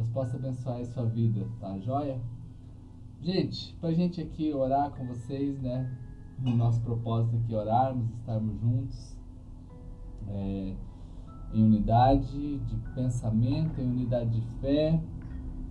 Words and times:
Deus 0.00 0.08
possa 0.12 0.36
abençoar 0.36 0.80
a 0.80 0.84
sua 0.86 1.04
vida, 1.04 1.46
tá 1.60 1.78
joia? 1.78 2.18
Gente, 3.20 3.76
pra 3.80 3.92
gente 3.92 4.20
aqui 4.22 4.50
orar 4.52 4.90
com 4.92 5.06
vocês, 5.06 5.60
né? 5.60 5.94
Nosso 6.38 6.80
propósito 6.80 7.36
aqui 7.36 7.54
orarmos, 7.54 8.08
estarmos 8.14 8.58
juntos 8.60 9.14
é, 10.26 10.74
em 11.52 11.62
unidade 11.62 12.58
de 12.60 12.76
pensamento, 12.94 13.78
em 13.78 13.90
unidade 13.90 14.30
de 14.30 14.40
fé. 14.60 14.98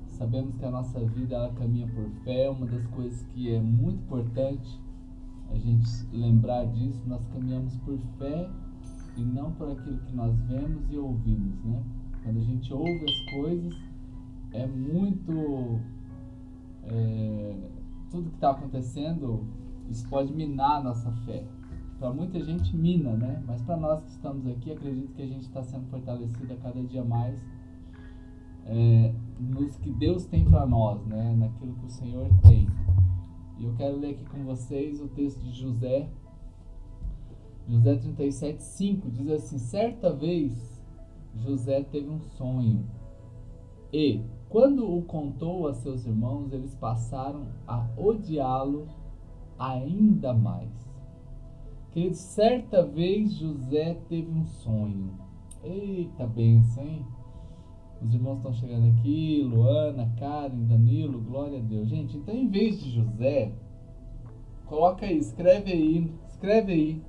Sabemos 0.09 0.55
que 0.57 0.65
a 0.65 0.69
nossa 0.69 0.99
vida 0.99 1.35
ela 1.35 1.51
caminha 1.53 1.87
por 1.87 2.07
fé, 2.23 2.51
uma 2.51 2.67
das 2.67 2.85
coisas 2.87 3.23
que 3.33 3.51
é 3.51 3.59
muito 3.59 4.03
importante 4.03 4.79
a 5.49 5.57
gente 5.57 5.89
lembrar 6.11 6.65
disso, 6.65 7.01
nós 7.07 7.25
caminhamos 7.33 7.75
por 7.77 7.97
fé 8.19 8.47
e 9.17 9.23
não 9.23 9.51
por 9.53 9.71
aquilo 9.71 9.97
que 9.97 10.15
nós 10.15 10.37
vemos 10.41 10.83
e 10.91 10.97
ouvimos, 10.99 11.63
né? 11.63 11.83
Quando 12.23 12.37
a 12.37 12.43
gente 12.43 12.71
ouve 12.71 13.05
as 13.09 13.33
coisas, 13.33 13.88
é 14.51 14.65
muito. 14.65 15.79
É, 16.83 17.55
tudo 18.09 18.29
que 18.29 18.35
está 18.35 18.51
acontecendo, 18.51 19.45
isso 19.89 20.07
pode 20.09 20.33
minar 20.33 20.77
a 20.77 20.83
nossa 20.83 21.11
fé. 21.25 21.43
Para 21.99 22.11
muita 22.11 22.43
gente, 22.43 22.75
mina, 22.75 23.11
né? 23.11 23.43
Mas 23.45 23.61
para 23.61 23.77
nós 23.77 24.01
que 24.01 24.09
estamos 24.09 24.47
aqui, 24.47 24.71
acredito 24.71 25.13
que 25.13 25.21
a 25.21 25.27
gente 25.27 25.41
está 25.41 25.61
sendo 25.61 25.85
fortalecido 25.87 26.53
a 26.53 26.57
cada 26.57 26.81
dia 26.81 27.03
mais 27.03 27.39
é, 28.65 29.13
nos 29.39 29.75
que 29.77 29.91
Deus 29.91 30.25
tem 30.25 30.45
para 30.45 30.65
nós, 30.65 31.05
né? 31.05 31.35
Naquilo 31.37 31.73
que 31.73 31.85
o 31.85 31.89
Senhor 31.89 32.29
tem. 32.41 32.67
E 33.59 33.65
eu 33.65 33.73
quero 33.75 33.97
ler 33.97 34.11
aqui 34.11 34.25
com 34.25 34.43
vocês 34.45 35.01
o 35.01 35.07
texto 35.09 35.39
de 35.41 35.51
José. 35.51 36.09
José 37.67 37.95
37, 37.97 38.63
5 38.63 39.11
diz 39.11 39.29
assim: 39.29 39.59
Certa 39.59 40.11
vez 40.11 40.81
José 41.35 41.83
teve 41.83 42.09
um 42.09 42.19
sonho 42.19 42.85
e, 43.91 44.21
quando 44.49 44.91
o 44.91 45.03
contou 45.03 45.67
a 45.67 45.73
seus 45.75 46.05
irmãos, 46.05 46.51
eles 46.51 46.73
passaram 46.75 47.45
a 47.67 47.85
odiá-lo 47.95 48.87
ainda 49.57 50.33
mais. 50.33 50.69
Querido, 51.91 52.15
certa 52.15 52.83
vez 52.83 53.33
José 53.33 53.95
teve 54.09 54.31
um 54.31 54.45
sonho. 54.45 55.13
Eita 55.63 56.25
benção, 56.25 56.83
hein? 56.83 57.05
Os 58.01 58.13
irmãos 58.13 58.37
estão 58.37 58.53
chegando 58.53 58.87
aqui, 58.87 59.43
Luana, 59.43 60.11
Karen, 60.17 60.65
Danilo, 60.65 61.19
glória 61.19 61.59
a 61.59 61.61
Deus. 61.61 61.89
Gente, 61.89 62.17
então 62.17 62.33
em 62.33 62.47
vez 62.47 62.81
de 62.81 62.89
José, 62.91 63.51
coloca 64.65 65.05
aí, 65.05 65.17
escreve 65.17 65.71
aí, 65.71 66.13
escreve 66.27 66.71
aí. 66.71 67.03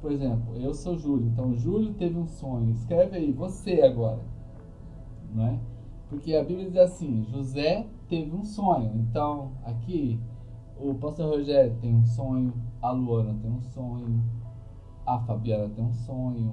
Por 0.00 0.10
exemplo, 0.10 0.56
eu 0.56 0.72
sou 0.72 0.96
Júlio, 0.96 1.26
então 1.26 1.54
Júlio 1.54 1.92
teve 1.94 2.18
um 2.18 2.26
sonho. 2.26 2.70
Escreve 2.70 3.18
aí, 3.18 3.30
você 3.30 3.82
agora. 3.82 4.24
Não 5.34 5.46
é? 5.46 5.60
Porque 6.10 6.34
a 6.34 6.42
Bíblia 6.42 6.68
diz 6.68 6.76
assim: 6.76 7.24
José 7.30 7.86
teve 8.08 8.34
um 8.34 8.44
sonho. 8.44 8.92
Então, 8.96 9.52
aqui, 9.64 10.20
o 10.76 10.92
pastor 10.94 11.30
Rogério 11.30 11.76
tem 11.80 11.94
um 11.94 12.04
sonho, 12.04 12.52
a 12.82 12.90
Luana 12.90 13.38
tem 13.40 13.50
um 13.50 13.62
sonho, 13.62 14.22
a 15.06 15.20
Fabiana 15.20 15.68
tem 15.68 15.84
um 15.84 15.94
sonho, 15.94 16.52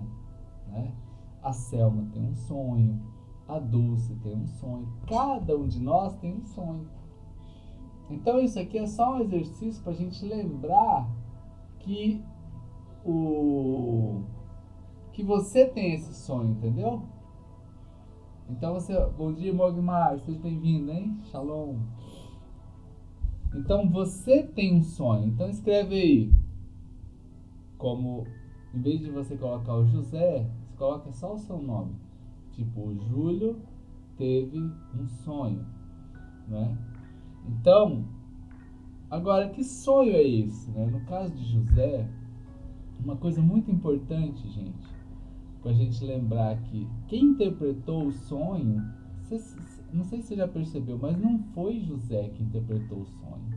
né? 0.67 0.93
a 1.41 1.51
Selma 1.51 2.07
tem 2.13 2.23
um 2.23 2.35
sonho, 2.35 3.01
a 3.47 3.57
Dulce 3.57 4.13
tem 4.17 4.35
um 4.35 4.45
sonho. 4.45 4.87
Cada 5.07 5.57
um 5.57 5.67
de 5.67 5.81
nós 5.81 6.15
tem 6.17 6.35
um 6.35 6.43
sonho. 6.43 6.87
Então, 8.09 8.39
isso 8.39 8.59
aqui 8.59 8.77
é 8.77 8.85
só 8.85 9.15
um 9.15 9.21
exercício 9.21 9.81
para 9.81 9.91
a 9.91 9.95
gente 9.95 10.23
lembrar 10.23 11.09
que 11.79 12.23
o 13.03 14.21
que 15.11 15.23
você 15.23 15.65
tem 15.65 15.93
esse 15.93 16.13
sonho, 16.13 16.51
entendeu? 16.51 17.01
Então 18.49 18.75
você, 18.75 18.97
bom 19.17 19.33
dia 19.33 19.53
Mogmar, 19.53 20.17
seja 20.19 20.39
bem-vindo, 20.39 20.89
hein? 20.89 21.19
Shalom. 21.23 21.79
Então 23.53 23.89
você 23.89 24.41
tem 24.41 24.73
um 24.73 24.81
sonho, 24.81 25.27
então 25.27 25.49
escreve 25.49 25.95
aí. 25.95 26.33
Como 27.77 28.25
em 28.73 28.81
vez 28.81 29.01
de 29.01 29.11
você 29.11 29.35
colocar 29.35 29.75
o 29.75 29.85
José, 29.85 30.49
você 30.65 30.77
coloca 30.77 31.11
só 31.11 31.35
o 31.35 31.39
seu 31.39 31.61
nome. 31.61 31.93
Tipo, 32.53 32.87
o 32.87 32.95
Júlio 32.95 33.61
teve 34.17 34.57
um 34.57 35.05
sonho, 35.25 35.65
né? 36.47 36.77
Então, 37.49 38.05
agora 39.09 39.49
que 39.49 39.63
sonho 39.63 40.13
é 40.13 40.23
esse, 40.23 40.71
né? 40.71 40.85
No 40.85 41.01
caso 41.01 41.35
de 41.35 41.43
José, 41.43 42.09
uma 43.03 43.17
coisa 43.17 43.41
muito 43.41 43.69
importante, 43.69 44.47
gente, 44.47 44.87
para 45.61 45.71
a 45.71 45.73
gente 45.73 46.03
lembrar 46.05 46.57
que 46.63 46.87
quem 47.07 47.25
interpretou 47.25 48.07
o 48.07 48.11
sonho, 48.11 48.83
não 49.91 50.03
sei 50.03 50.21
se 50.21 50.27
você 50.27 50.35
já 50.35 50.47
percebeu, 50.47 50.97
mas 50.97 51.17
não 51.17 51.39
foi 51.53 51.79
José 51.79 52.29
que 52.29 52.43
interpretou 52.43 53.01
o 53.01 53.05
sonho. 53.05 53.47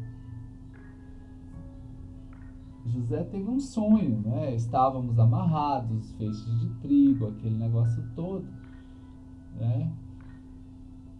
José 2.86 3.22
teve 3.24 3.48
um 3.48 3.60
sonho, 3.60 4.20
né? 4.20 4.54
Estávamos 4.54 5.18
amarrados, 5.18 6.12
feixes 6.12 6.60
de 6.60 6.68
trigo, 6.80 7.28
aquele 7.28 7.56
negócio 7.56 8.02
todo, 8.16 8.46
né? 9.56 9.92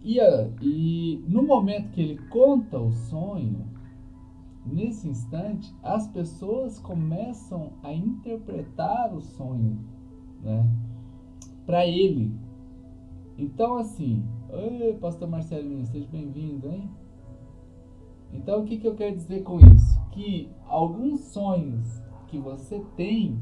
E, 0.03 0.19
e 0.63 1.25
no 1.29 1.43
momento 1.43 1.91
que 1.91 2.01
ele 2.01 2.19
conta 2.29 2.79
o 2.79 2.91
sonho, 2.91 3.67
nesse 4.65 5.09
instante, 5.09 5.73
as 5.83 6.09
pessoas 6.09 6.79
começam 6.79 7.73
a 7.83 7.93
interpretar 7.93 9.15
o 9.15 9.21
sonho 9.21 9.79
né? 10.43 10.67
Para 11.67 11.87
ele. 11.87 12.33
Então, 13.39 13.77
assim, 13.77 14.25
Oi, 14.53 14.99
pastor 15.01 15.29
Marcelinho, 15.29 15.87
seja 15.87 16.09
bem-vindo, 16.11 16.69
hein? 16.69 16.91
Então, 18.33 18.63
o 18.63 18.65
que, 18.65 18.79
que 18.79 18.89
eu 18.89 18.97
quero 18.97 19.15
dizer 19.15 19.45
com 19.45 19.61
isso? 19.61 20.01
Que 20.11 20.51
alguns 20.67 21.21
sonhos 21.21 22.03
que 22.27 22.37
você 22.37 22.85
tem 22.97 23.41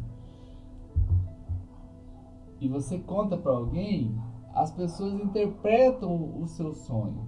e 2.61 2.69
você 2.69 2.99
conta 2.99 3.39
para 3.39 3.53
alguém, 3.53 4.15
as 4.55 4.71
pessoas 4.71 5.15
interpretam 5.15 6.39
o 6.39 6.47
seu 6.47 6.75
sonho. 6.75 7.27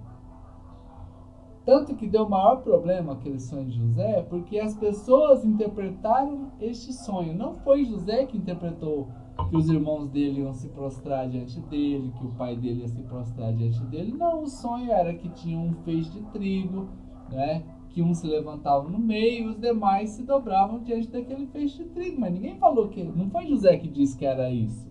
Tanto 1.65 1.95
que 1.95 2.07
deu 2.07 2.29
maior 2.29 2.57
problema 2.57 3.13
aquele 3.13 3.39
sonho 3.39 3.65
de 3.65 3.79
José, 3.79 4.21
porque 4.29 4.59
as 4.59 4.75
pessoas 4.75 5.43
interpretaram 5.43 6.51
este 6.59 6.93
sonho. 6.93 7.33
Não 7.33 7.55
foi 7.55 7.83
José 7.83 8.27
que 8.27 8.37
interpretou 8.37 9.07
que 9.49 9.55
os 9.55 9.69
irmãos 9.69 10.07
dele 10.09 10.41
iam 10.41 10.53
se 10.53 10.69
prostrar 10.69 11.27
diante 11.29 11.59
dele, 11.61 12.11
que 12.17 12.25
o 12.25 12.31
pai 12.31 12.55
dele 12.55 12.81
ia 12.81 12.87
se 12.87 13.01
prostrar 13.03 13.53
diante 13.53 13.83
dele. 13.85 14.13
Não, 14.13 14.43
o 14.43 14.47
sonho 14.47 14.91
era 14.91 15.13
que 15.13 15.29
tinha 15.29 15.57
um 15.57 15.73
feixe 15.83 16.09
de 16.11 16.21
trigo, 16.31 16.89
né? 17.29 17.63
que 17.89 18.01
um 18.01 18.13
se 18.13 18.25
levantava 18.25 18.87
no 18.89 18.97
meio 18.97 19.45
e 19.45 19.47
os 19.47 19.59
demais 19.59 20.11
se 20.11 20.23
dobravam 20.23 20.81
diante 20.81 21.09
daquele 21.09 21.45
feixe 21.47 21.83
de 21.83 21.89
trigo. 21.89 22.19
Mas 22.19 22.33
ninguém 22.33 22.57
falou 22.57 22.87
que. 22.87 23.03
Não 23.03 23.29
foi 23.29 23.47
José 23.47 23.77
que 23.77 23.87
disse 23.87 24.17
que 24.17 24.25
era 24.25 24.49
isso. 24.49 24.89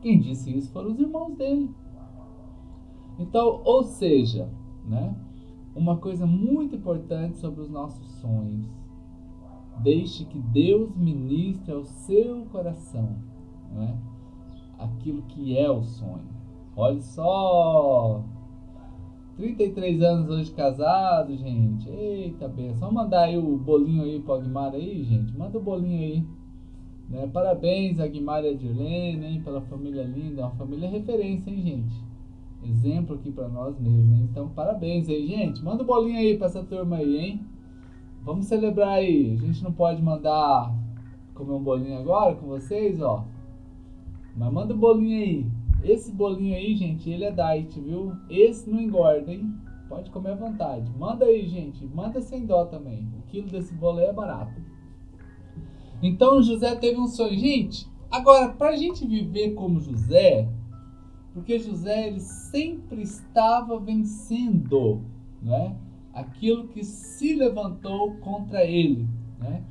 Quem 0.00 0.18
disse 0.18 0.56
isso 0.56 0.72
foram 0.72 0.92
os 0.92 0.98
irmãos 0.98 1.34
dele. 1.36 1.70
Então, 3.18 3.60
ou 3.64 3.82
seja, 3.82 4.50
né, 4.84 5.14
uma 5.74 5.96
coisa 5.96 6.26
muito 6.26 6.76
importante 6.76 7.36
sobre 7.38 7.60
os 7.60 7.70
nossos 7.70 8.06
sonhos 8.20 8.66
Deixe 9.82 10.24
que 10.24 10.38
Deus 10.38 10.94
ministre 10.96 11.72
ao 11.72 11.84
seu 11.84 12.46
coração 12.46 13.16
né? 13.72 13.96
aquilo 14.78 15.22
que 15.22 15.56
é 15.56 15.70
o 15.70 15.82
sonho. 15.82 16.36
Olha 16.74 17.00
só! 17.00 18.22
33 19.36 20.02
anos 20.02 20.30
hoje 20.30 20.50
casado, 20.52 21.36
gente. 21.36 21.88
Eita 21.90 22.48
benção. 22.48 22.88
Vamos 22.88 22.94
mandar 22.94 23.24
aí 23.24 23.36
o 23.36 23.56
bolinho 23.58 24.02
aí 24.02 24.20
pro 24.20 24.34
Aguimar 24.34 24.74
aí, 24.74 25.04
gente. 25.04 25.36
Manda 25.36 25.58
o 25.58 25.62
bolinho 25.62 26.00
aí. 26.00 26.24
Né? 27.08 27.26
Parabéns, 27.32 28.00
Aguimar 28.00 28.44
e 28.44 28.48
Adirlene, 28.48 29.26
hein? 29.26 29.42
Pela 29.42 29.60
família 29.60 30.04
linda. 30.04 30.42
Uma 30.42 30.50
família 30.52 30.88
referência, 30.88 31.50
hein, 31.50 31.62
gente? 31.62 32.04
Exemplo 32.64 33.16
aqui 33.16 33.30
para 33.30 33.48
nós 33.48 33.78
mesmos, 33.78 34.18
hein? 34.18 34.28
Então, 34.30 34.48
parabéns 34.48 35.08
aí, 35.08 35.26
gente. 35.26 35.62
Manda 35.62 35.82
o 35.82 35.86
bolinho 35.86 36.18
aí 36.18 36.36
pra 36.36 36.46
essa 36.46 36.64
turma 36.64 36.96
aí, 36.96 37.16
hein? 37.16 37.40
Vamos 38.26 38.46
celebrar 38.46 38.94
aí. 38.94 39.34
A 39.34 39.36
gente 39.36 39.62
não 39.62 39.72
pode 39.72 40.02
mandar 40.02 40.74
comer 41.32 41.52
um 41.52 41.62
bolinho 41.62 41.96
agora 41.96 42.34
com 42.34 42.48
vocês, 42.48 43.00
ó. 43.00 43.24
Mas 44.36 44.52
manda 44.52 44.74
o 44.74 44.76
um 44.76 44.80
bolinho 44.80 45.22
aí. 45.22 45.46
Esse 45.84 46.10
bolinho 46.10 46.56
aí, 46.56 46.74
gente, 46.74 47.08
ele 47.08 47.22
é 47.22 47.30
diet, 47.30 47.80
viu? 47.80 48.16
Esse 48.28 48.68
não 48.68 48.80
engorda, 48.80 49.32
hein? 49.32 49.54
Pode 49.88 50.10
comer 50.10 50.32
à 50.32 50.34
vontade. 50.34 50.90
Manda 50.98 51.24
aí, 51.24 51.46
gente. 51.46 51.86
Manda 51.86 52.20
sem 52.20 52.44
dó 52.44 52.64
também. 52.64 53.08
O 53.16 53.22
quilo 53.28 53.48
desse 53.48 53.72
bolo 53.72 54.00
aí 54.00 54.06
é 54.06 54.12
barato. 54.12 54.60
Então 56.02 56.42
José 56.42 56.74
teve 56.74 56.98
um 56.98 57.06
sonho. 57.06 57.38
Gente, 57.38 57.86
agora, 58.10 58.48
pra 58.48 58.76
gente 58.76 59.06
viver 59.06 59.54
como 59.54 59.80
José, 59.80 60.48
porque 61.32 61.60
José 61.60 62.08
ele 62.08 62.18
sempre 62.20 63.02
estava 63.02 63.78
vencendo, 63.78 65.00
né? 65.40 65.76
Aquilo 66.16 66.68
que 66.68 66.82
se 66.82 67.34
levantou 67.34 68.14
contra 68.16 68.64
ele. 68.64 69.06
Né? 69.38 69.62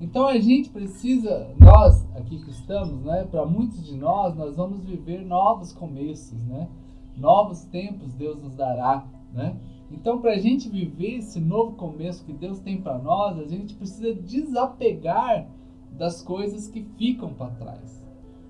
Então 0.00 0.26
a 0.26 0.38
gente 0.38 0.68
precisa, 0.68 1.54
nós 1.58 2.04
aqui 2.16 2.42
que 2.42 2.50
estamos, 2.50 3.04
né, 3.04 3.24
para 3.30 3.46
muitos 3.46 3.86
de 3.86 3.96
nós, 3.96 4.36
nós 4.36 4.56
vamos 4.56 4.84
viver 4.84 5.24
novos 5.24 5.72
começos, 5.72 6.42
né? 6.44 6.68
novos 7.16 7.64
tempos 7.66 8.12
Deus 8.14 8.42
nos 8.42 8.54
dará, 8.56 9.06
né? 9.32 9.56
Então, 9.90 10.22
para 10.22 10.32
a 10.32 10.38
gente 10.38 10.70
viver 10.70 11.18
esse 11.18 11.38
novo 11.38 11.76
começo 11.76 12.24
que 12.24 12.32
Deus 12.32 12.58
tem 12.58 12.80
para 12.80 12.96
nós, 12.96 13.38
a 13.38 13.44
gente 13.44 13.74
precisa 13.74 14.14
desapegar 14.14 15.46
das 15.92 16.22
coisas 16.22 16.66
que 16.66 16.82
ficam 16.96 17.34
para 17.34 17.50
trás. 17.50 18.02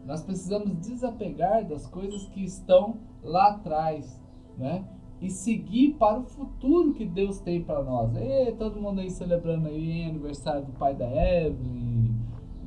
Nós 0.06 0.22
precisamos 0.22 0.78
desapegar 0.78 1.66
das 1.66 1.84
coisas 1.86 2.26
que 2.28 2.44
estão 2.44 2.98
lá 3.24 3.50
atrás, 3.50 4.20
né? 4.56 4.84
E 5.22 5.30
seguir 5.30 5.94
para 6.00 6.18
o 6.18 6.24
futuro 6.24 6.92
que 6.92 7.04
Deus 7.04 7.38
tem 7.38 7.62
para 7.62 7.80
nós. 7.80 8.10
E 8.16 8.50
todo 8.58 8.80
mundo 8.80 9.00
aí 9.00 9.08
celebrando 9.08 9.68
aí 9.68 10.02
aniversário 10.02 10.64
do 10.64 10.72
pai 10.72 10.96
da 10.96 11.06
Evelyn, 11.06 12.12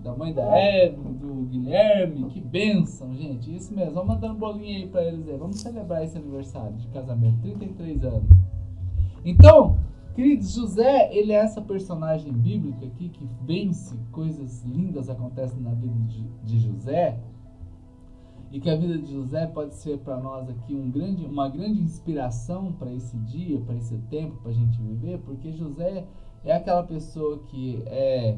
da 0.02 0.16
mãe 0.16 0.34
da 0.34 0.44
Evelyn, 0.57 1.13
do 1.13 1.48
Guilherme, 1.50 2.25
que 2.30 2.40
benção, 2.40 3.13
gente. 3.13 3.54
Isso 3.54 3.75
mesmo, 3.75 3.96
vamos 3.96 4.16
mandando 4.16 4.36
bolinha 4.36 4.78
aí 4.78 4.88
para 4.88 5.04
eles 5.04 5.28
aí. 5.28 5.36
Vamos 5.36 5.57
celebrar 5.57 6.02
esse 6.02 6.18
aniversário 6.18 6.78
de 6.78 6.88
casamento, 6.88 7.42
33 7.42 8.06
anos. 8.06 8.30
Então, 9.25 9.78
queridos, 10.13 10.54
José, 10.54 11.10
ele 11.12 11.34
é 11.34 11.38
essa 11.38 11.62
personagem 11.62 12.31
bíblica 12.31 12.86
aqui 12.86 13.10
que 13.10 13.28
vence, 13.42 14.00
coisas 14.13 14.63
lindas 14.63 15.10
acontecem 15.10 15.60
na 15.60 15.72
vida 15.72 16.00
de, 16.08 16.24
de 16.46 16.60
José. 16.60 17.19
E 18.52 18.60
que 18.60 18.70
a 18.70 18.76
vida 18.76 18.98
de 18.98 19.12
José 19.12 19.48
pode 19.48 19.76
ser 19.76 20.00
para 20.00 20.18
nós 20.18 20.50
aqui 20.50 20.74
um 20.74 20.90
grande, 20.90 21.26
uma 21.26 21.50
grande 21.50 21.82
inspiração 21.82 22.72
para 22.72 22.94
esse 22.94 23.18
dia, 23.18 23.60
para 23.62 23.76
esse 23.76 23.98
tempo, 24.10 24.38
para 24.42 24.52
a 24.52 24.54
gente 24.54 24.82
viver, 24.82 25.20
porque 25.20 25.52
José 25.52 26.06
é 26.44 26.56
aquela 26.56 26.84
pessoa 26.84 27.40
que 27.48 27.84
é 27.88 28.38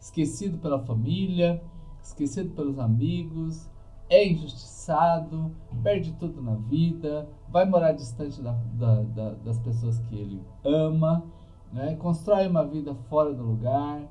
esquecido 0.00 0.58
pela 0.58 0.78
família, 0.78 1.60
esquecido 2.02 2.50
pelos 2.54 2.78
amigos, 2.78 3.68
é 4.08 4.26
injustiçado, 4.26 5.54
perde 5.82 6.12
tudo 6.14 6.40
na 6.40 6.54
vida, 6.54 7.28
vai 7.48 7.66
morar 7.66 7.92
distante 7.92 8.40
da, 8.40 8.52
da, 8.74 9.02
da, 9.02 9.30
das 9.34 9.58
pessoas 9.58 9.98
que 10.00 10.16
ele 10.16 10.42
ama, 10.64 11.24
né? 11.72 11.94
constrói 11.96 12.46
uma 12.46 12.64
vida 12.64 12.94
fora 13.08 13.34
do 13.34 13.42
lugar. 13.42 14.02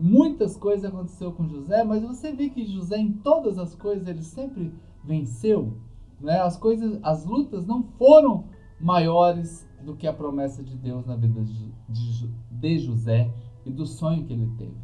Muitas 0.00 0.56
coisas 0.56 0.84
aconteceu 0.84 1.32
com 1.32 1.48
José, 1.48 1.82
mas 1.82 2.04
você 2.04 2.32
vê 2.32 2.48
que 2.48 2.64
José 2.64 2.96
em 2.98 3.12
todas 3.12 3.58
as 3.58 3.74
coisas 3.74 4.06
ele 4.06 4.22
sempre 4.22 4.72
venceu. 5.04 5.76
Né? 6.20 6.38
As 6.40 6.56
coisas, 6.56 7.00
as 7.02 7.26
lutas 7.26 7.66
não 7.66 7.82
foram 7.82 8.44
maiores 8.80 9.68
do 9.84 9.96
que 9.96 10.06
a 10.06 10.12
promessa 10.12 10.62
de 10.62 10.76
Deus 10.76 11.04
na 11.04 11.16
vida 11.16 11.42
de, 11.42 11.72
de, 11.88 12.30
de 12.50 12.78
José 12.78 13.28
e 13.66 13.70
do 13.72 13.84
sonho 13.86 14.24
que 14.24 14.32
ele 14.32 14.48
teve. 14.56 14.76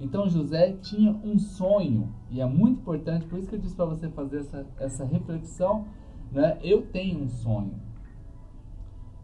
Então 0.00 0.26
José 0.26 0.72
tinha 0.80 1.12
um 1.22 1.38
sonho, 1.38 2.14
e 2.30 2.40
é 2.40 2.46
muito 2.46 2.80
importante, 2.80 3.26
por 3.26 3.38
isso 3.38 3.48
que 3.48 3.56
eu 3.56 3.60
disse 3.60 3.76
para 3.76 3.84
você 3.84 4.08
fazer 4.08 4.38
essa, 4.38 4.66
essa 4.78 5.04
reflexão, 5.04 5.84
né? 6.32 6.58
Eu 6.62 6.86
tenho 6.86 7.22
um 7.22 7.28
sonho. 7.28 7.74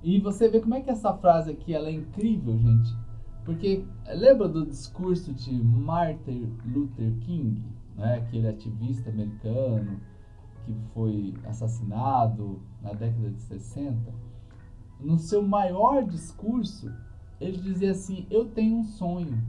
E 0.02 0.20
você 0.20 0.48
vê 0.48 0.60
como 0.60 0.74
é 0.74 0.82
que 0.82 0.90
essa 0.90 1.14
frase 1.14 1.50
aqui 1.50 1.72
ela 1.72 1.88
é 1.88 1.92
incrível, 1.92 2.58
gente. 2.58 3.05
Porque 3.46 3.84
lembra 4.08 4.48
do 4.48 4.66
discurso 4.66 5.32
de 5.32 5.54
Martin 5.54 6.52
Luther 6.66 7.12
King, 7.20 7.62
né? 7.96 8.16
aquele 8.16 8.48
ativista 8.48 9.08
americano 9.08 10.00
que 10.64 10.74
foi 10.92 11.32
assassinado 11.44 12.60
na 12.82 12.92
década 12.92 13.30
de 13.30 13.40
60? 13.40 14.12
No 14.98 15.16
seu 15.16 15.42
maior 15.42 16.02
discurso, 16.04 16.92
ele 17.40 17.56
dizia 17.58 17.92
assim: 17.92 18.26
Eu 18.28 18.46
tenho 18.46 18.78
um 18.78 18.84
sonho. 18.84 19.40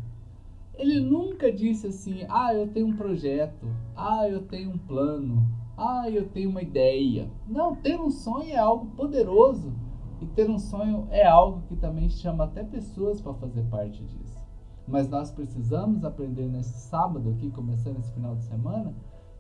Ele 0.76 1.00
nunca 1.00 1.52
disse 1.52 1.88
assim: 1.88 2.24
ah, 2.30 2.54
eu 2.54 2.68
tenho 2.68 2.86
um 2.86 2.96
projeto, 2.96 3.66
ah, 3.96 4.30
eu 4.30 4.44
tenho 4.44 4.70
um 4.70 4.78
plano, 4.78 5.44
ah, 5.76 6.08
eu 6.08 6.30
tenho 6.30 6.52
uma 6.52 6.62
ideia. 6.62 7.32
Não, 7.48 7.76
ter 7.76 8.00
um 8.00 8.12
sonho 8.12 8.52
é 8.52 8.58
algo 8.58 8.86
poderoso. 8.96 9.74
E 10.22 10.26
ter 10.26 10.50
um 10.50 10.58
sonho 10.58 11.08
é 11.12 11.26
algo 11.26 11.62
que 11.68 11.76
também 11.76 12.10
chama 12.10 12.46
até 12.46 12.64
pessoas 12.64 13.22
para 13.22 13.34
fazer 13.36 13.64
parte 13.64 14.04
disso. 14.04 14.46
Mas 14.88 15.10
nós 15.10 15.32
precisamos 15.32 16.04
aprender 16.04 16.48
nesse 16.48 16.80
sábado 16.80 17.30
aqui, 17.30 17.52
começando 17.52 18.00
esse 18.00 18.12
final 18.14 18.36
de 18.36 18.44
semana, 18.46 18.94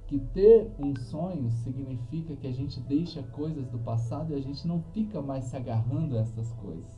que 0.05 0.19
ter 0.19 0.71
um 0.79 0.95
sonho 0.95 1.49
significa 1.51 2.35
que 2.35 2.47
a 2.47 2.51
gente 2.51 2.79
deixa 2.81 3.23
coisas 3.23 3.67
do 3.67 3.79
passado 3.79 4.31
e 4.31 4.35
a 4.35 4.41
gente 4.41 4.67
não 4.67 4.81
fica 4.93 5.21
mais 5.21 5.45
se 5.45 5.55
agarrando 5.55 6.17
a 6.17 6.21
essas 6.21 6.51
coisas. 6.53 6.97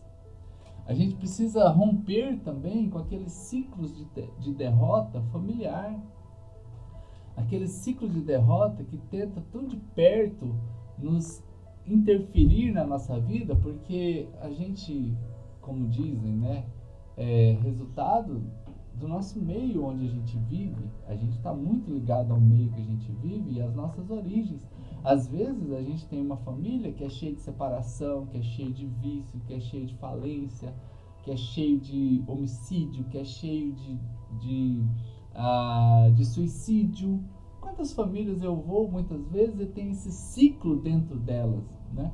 A 0.85 0.93
gente 0.93 1.15
precisa 1.15 1.69
romper 1.69 2.39
também 2.39 2.89
com 2.89 2.97
aqueles 2.97 3.31
ciclos 3.31 3.95
de, 3.95 4.07
de 4.39 4.53
derrota 4.53 5.21
familiar. 5.31 5.99
Aquele 7.37 7.67
ciclo 7.67 8.09
de 8.09 8.21
derrota 8.21 8.83
que 8.83 8.97
tenta 8.97 9.41
tão 9.51 9.67
de 9.67 9.77
perto 9.77 10.55
nos 10.97 11.43
interferir 11.93 12.71
na 12.71 12.85
nossa 12.85 13.19
vida, 13.19 13.55
porque 13.55 14.27
a 14.41 14.49
gente, 14.49 15.15
como 15.61 15.87
dizem, 15.87 16.33
né, 16.33 16.65
é 17.17 17.57
resultado 17.61 18.41
do 18.99 19.07
nosso 19.07 19.41
meio 19.41 19.85
onde 19.85 20.05
a 20.05 20.09
gente 20.09 20.37
vive. 20.37 20.83
A 21.07 21.15
gente 21.15 21.37
está 21.37 21.53
muito 21.53 21.91
ligado 21.91 22.33
ao 22.33 22.39
meio 22.39 22.69
que 22.71 22.81
a 22.81 22.83
gente 22.83 23.11
vive 23.13 23.53
e 23.53 23.61
às 23.61 23.73
nossas 23.73 24.09
origens. 24.09 24.67
Às 25.03 25.27
vezes 25.27 25.71
a 25.71 25.81
gente 25.81 26.05
tem 26.07 26.21
uma 26.21 26.37
família 26.37 26.91
que 26.91 27.03
é 27.03 27.09
cheia 27.09 27.33
de 27.33 27.39
separação, 27.39 28.25
que 28.27 28.37
é 28.37 28.41
cheia 28.41 28.69
de 28.69 28.85
vício, 28.85 29.39
que 29.47 29.53
é 29.53 29.59
cheia 29.59 29.85
de 29.85 29.95
falência, 29.95 30.73
que 31.23 31.31
é 31.31 31.37
cheio 31.37 31.79
de 31.79 32.21
homicídio, 32.27 33.05
que 33.05 33.17
é 33.17 33.23
cheio 33.23 33.73
de, 33.73 33.99
de, 34.39 34.83
uh, 35.33 36.11
de 36.13 36.25
suicídio. 36.25 37.23
Quantas 37.61 37.93
famílias 37.93 38.41
eu 38.41 38.55
vou 38.55 38.91
muitas 38.91 39.25
vezes 39.29 39.59
e 39.61 39.65
tem 39.67 39.91
esse 39.91 40.11
ciclo 40.11 40.75
dentro 40.81 41.17
delas, 41.17 41.78
né? 41.93 42.11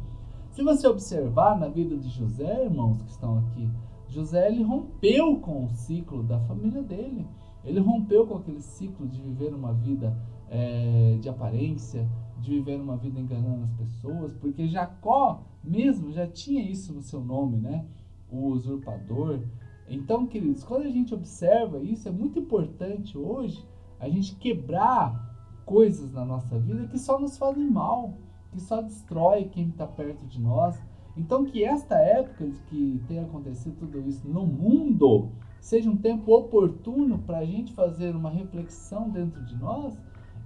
Se 0.51 0.63
você 0.63 0.87
observar 0.87 1.59
na 1.59 1.67
vida 1.67 1.97
de 1.97 2.09
José, 2.09 2.63
irmãos 2.63 3.01
que 3.01 3.11
estão 3.11 3.39
aqui, 3.39 3.69
José 4.07 4.47
ele 4.47 4.63
rompeu 4.63 5.37
com 5.41 5.65
o 5.65 5.69
ciclo 5.69 6.23
da 6.23 6.39
família 6.41 6.81
dele. 6.81 7.27
Ele 7.63 7.79
rompeu 7.79 8.25
com 8.25 8.35
aquele 8.35 8.61
ciclo 8.61 9.07
de 9.07 9.19
viver 9.21 9.53
uma 9.53 9.73
vida 9.73 10.15
é, 10.49 11.17
de 11.19 11.27
aparência, 11.27 12.07
de 12.39 12.51
viver 12.51 12.79
uma 12.79 12.95
vida 12.95 13.19
enganando 13.19 13.63
as 13.63 13.73
pessoas, 13.73 14.33
porque 14.33 14.67
Jacó 14.67 15.43
mesmo 15.63 16.11
já 16.11 16.27
tinha 16.27 16.61
isso 16.61 16.93
no 16.93 17.01
seu 17.01 17.21
nome, 17.21 17.57
né? 17.57 17.85
O 18.31 18.47
usurpador. 18.47 19.41
Então, 19.89 20.25
queridos, 20.27 20.63
quando 20.63 20.83
a 20.83 20.89
gente 20.89 21.13
observa 21.13 21.79
isso, 21.79 22.07
é 22.07 22.11
muito 22.11 22.39
importante 22.39 23.17
hoje 23.17 23.65
a 23.99 24.07
gente 24.07 24.35
quebrar 24.35 25.35
coisas 25.65 26.11
na 26.13 26.23
nossa 26.23 26.57
vida 26.59 26.87
que 26.87 26.99
só 26.99 27.19
nos 27.19 27.37
fazem 27.37 27.69
mal, 27.69 28.17
que 28.55 28.61
só 28.61 28.81
destrói 28.81 29.45
quem 29.45 29.67
está 29.67 29.85
perto 29.85 30.25
de 30.25 30.39
nós. 30.39 30.81
Então, 31.15 31.45
que 31.45 31.63
esta 31.63 31.95
época 31.95 32.49
que 32.69 33.01
tem 33.07 33.19
acontecido 33.19 33.75
tudo 33.79 34.01
isso 34.07 34.27
no 34.27 34.45
mundo 34.45 35.29
seja 35.59 35.89
um 35.89 35.97
tempo 35.97 36.33
oportuno 36.33 37.19
para 37.19 37.39
a 37.39 37.45
gente 37.45 37.73
fazer 37.73 38.15
uma 38.15 38.29
reflexão 38.29 39.09
dentro 39.09 39.43
de 39.45 39.55
nós 39.57 39.97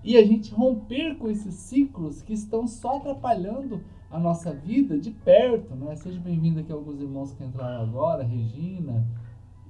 e 0.04 0.18
a 0.18 0.26
gente 0.26 0.54
romper 0.54 1.18
com 1.18 1.30
esses 1.30 1.54
ciclos 1.56 2.22
que 2.22 2.34
estão 2.34 2.68
só 2.68 2.98
atrapalhando 2.98 3.82
a 4.10 4.20
nossa 4.20 4.54
vida 4.54 4.98
de 4.98 5.12
perto. 5.12 5.76
Né? 5.76 5.96
Seja 5.96 6.20
bem-vindo 6.20 6.60
aqui 6.60 6.72
alguns 6.72 7.00
irmãos 7.00 7.34
que 7.34 7.44
entraram 7.44 7.84
agora, 7.84 8.24
Regina 8.24 9.06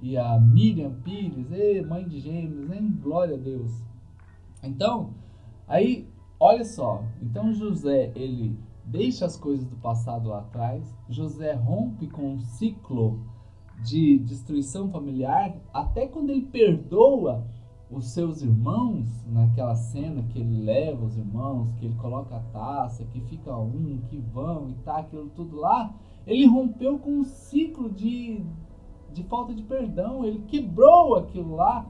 e 0.00 0.16
a 0.16 0.38
Miriam 0.38 0.94
Pires, 1.02 1.50
Ei, 1.50 1.82
mãe 1.82 2.06
de 2.06 2.20
gêmeos, 2.20 2.70
hein? 2.70 2.96
Glória 3.02 3.34
a 3.34 3.38
Deus. 3.38 3.82
Então, 4.62 5.10
aí, 5.66 6.08
olha 6.40 6.64
só. 6.64 7.04
Então 7.22 7.52
José, 7.52 8.10
ele 8.16 8.58
deixa 8.84 9.26
as 9.26 9.36
coisas 9.36 9.66
do 9.68 9.76
passado 9.76 10.30
lá 10.30 10.38
atrás. 10.40 10.82
José 11.08 11.52
rompe 11.52 12.08
com 12.08 12.32
um 12.32 12.40
ciclo 12.40 13.20
de 13.84 14.18
destruição 14.18 14.90
familiar, 14.90 15.54
até 15.72 16.06
quando 16.06 16.30
ele 16.30 16.42
perdoa 16.42 17.46
os 17.90 18.06
seus 18.12 18.40
irmãos, 18.42 19.08
naquela 19.26 19.74
cena 19.74 20.22
que 20.22 20.38
ele 20.38 20.62
leva 20.62 21.04
os 21.04 21.16
irmãos, 21.16 21.72
que 21.74 21.86
ele 21.86 21.94
coloca 21.96 22.36
a 22.36 22.40
taça, 22.40 23.04
que 23.06 23.20
fica 23.22 23.56
um, 23.56 23.98
que 24.08 24.18
vão 24.18 24.70
e 24.70 24.74
tá, 24.84 24.98
aquilo 24.98 25.28
tudo 25.30 25.56
lá, 25.56 25.92
ele 26.26 26.46
rompeu 26.46 26.98
com 26.98 27.18
um 27.18 27.24
ciclo 27.24 27.90
de, 27.90 28.44
de 29.12 29.24
falta 29.24 29.52
de 29.52 29.62
perdão, 29.62 30.24
ele 30.24 30.40
quebrou 30.46 31.16
aquilo 31.16 31.56
lá. 31.56 31.84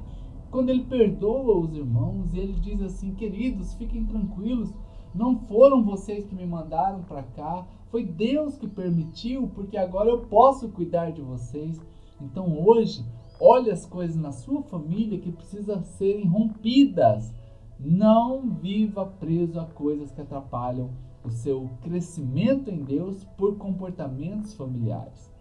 Quando 0.51 0.71
ele 0.71 0.85
perdoa 0.85 1.59
os 1.59 1.75
irmãos 1.75 2.35
e 2.35 2.39
ele 2.39 2.55
diz 2.55 2.81
assim: 2.83 3.15
queridos, 3.15 3.75
fiquem 3.75 4.05
tranquilos, 4.05 4.73
não 5.15 5.37
foram 5.37 5.85
vocês 5.85 6.27
que 6.27 6.35
me 6.35 6.47
mandaram 6.47 7.03
para 7.03 7.23
cá, 7.23 7.67
foi 7.91 8.05
Deus 8.05 8.57
que 8.57 8.69
permitiu, 8.69 9.49
porque 9.55 9.77
agora 9.77 10.11
eu 10.11 10.27
posso 10.27 10.69
cuidar 10.69 11.11
de 11.11 11.23
vocês. 11.23 11.81
Então 12.21 12.59
hoje 12.59 13.05
Olhe 13.41 13.71
as 13.71 13.87
coisas 13.87 14.17
na 14.17 14.33
sua 14.33 14.61
família 14.65 15.19
que 15.19 15.33
precisam 15.33 15.83
serem 15.83 16.27
rompidas. 16.27 17.35
Não 17.79 18.51
viva 18.51 19.07
preso 19.07 19.59
a 19.59 19.65
coisas 19.65 20.13
que 20.13 20.21
atrapalham 20.21 20.91
o 21.25 21.31
seu 21.31 21.71
crescimento 21.81 22.71
em 22.71 22.85
Deus 22.85 23.25
por 23.39 23.57
comportamentos 23.57 24.53
familiares. 24.53 25.33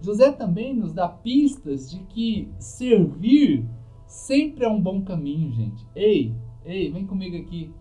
José 0.00 0.32
também 0.32 0.74
nos 0.74 0.94
dá 0.94 1.08
pistas 1.08 1.90
de 1.90 1.98
que 2.04 2.50
servir 2.58 3.68
sempre 4.06 4.64
é 4.64 4.68
um 4.68 4.80
bom 4.80 5.02
caminho, 5.02 5.52
gente. 5.52 5.86
Ei, 5.94 6.34
ei, 6.64 6.90
vem 6.90 7.06
comigo 7.06 7.36
aqui. 7.36 7.72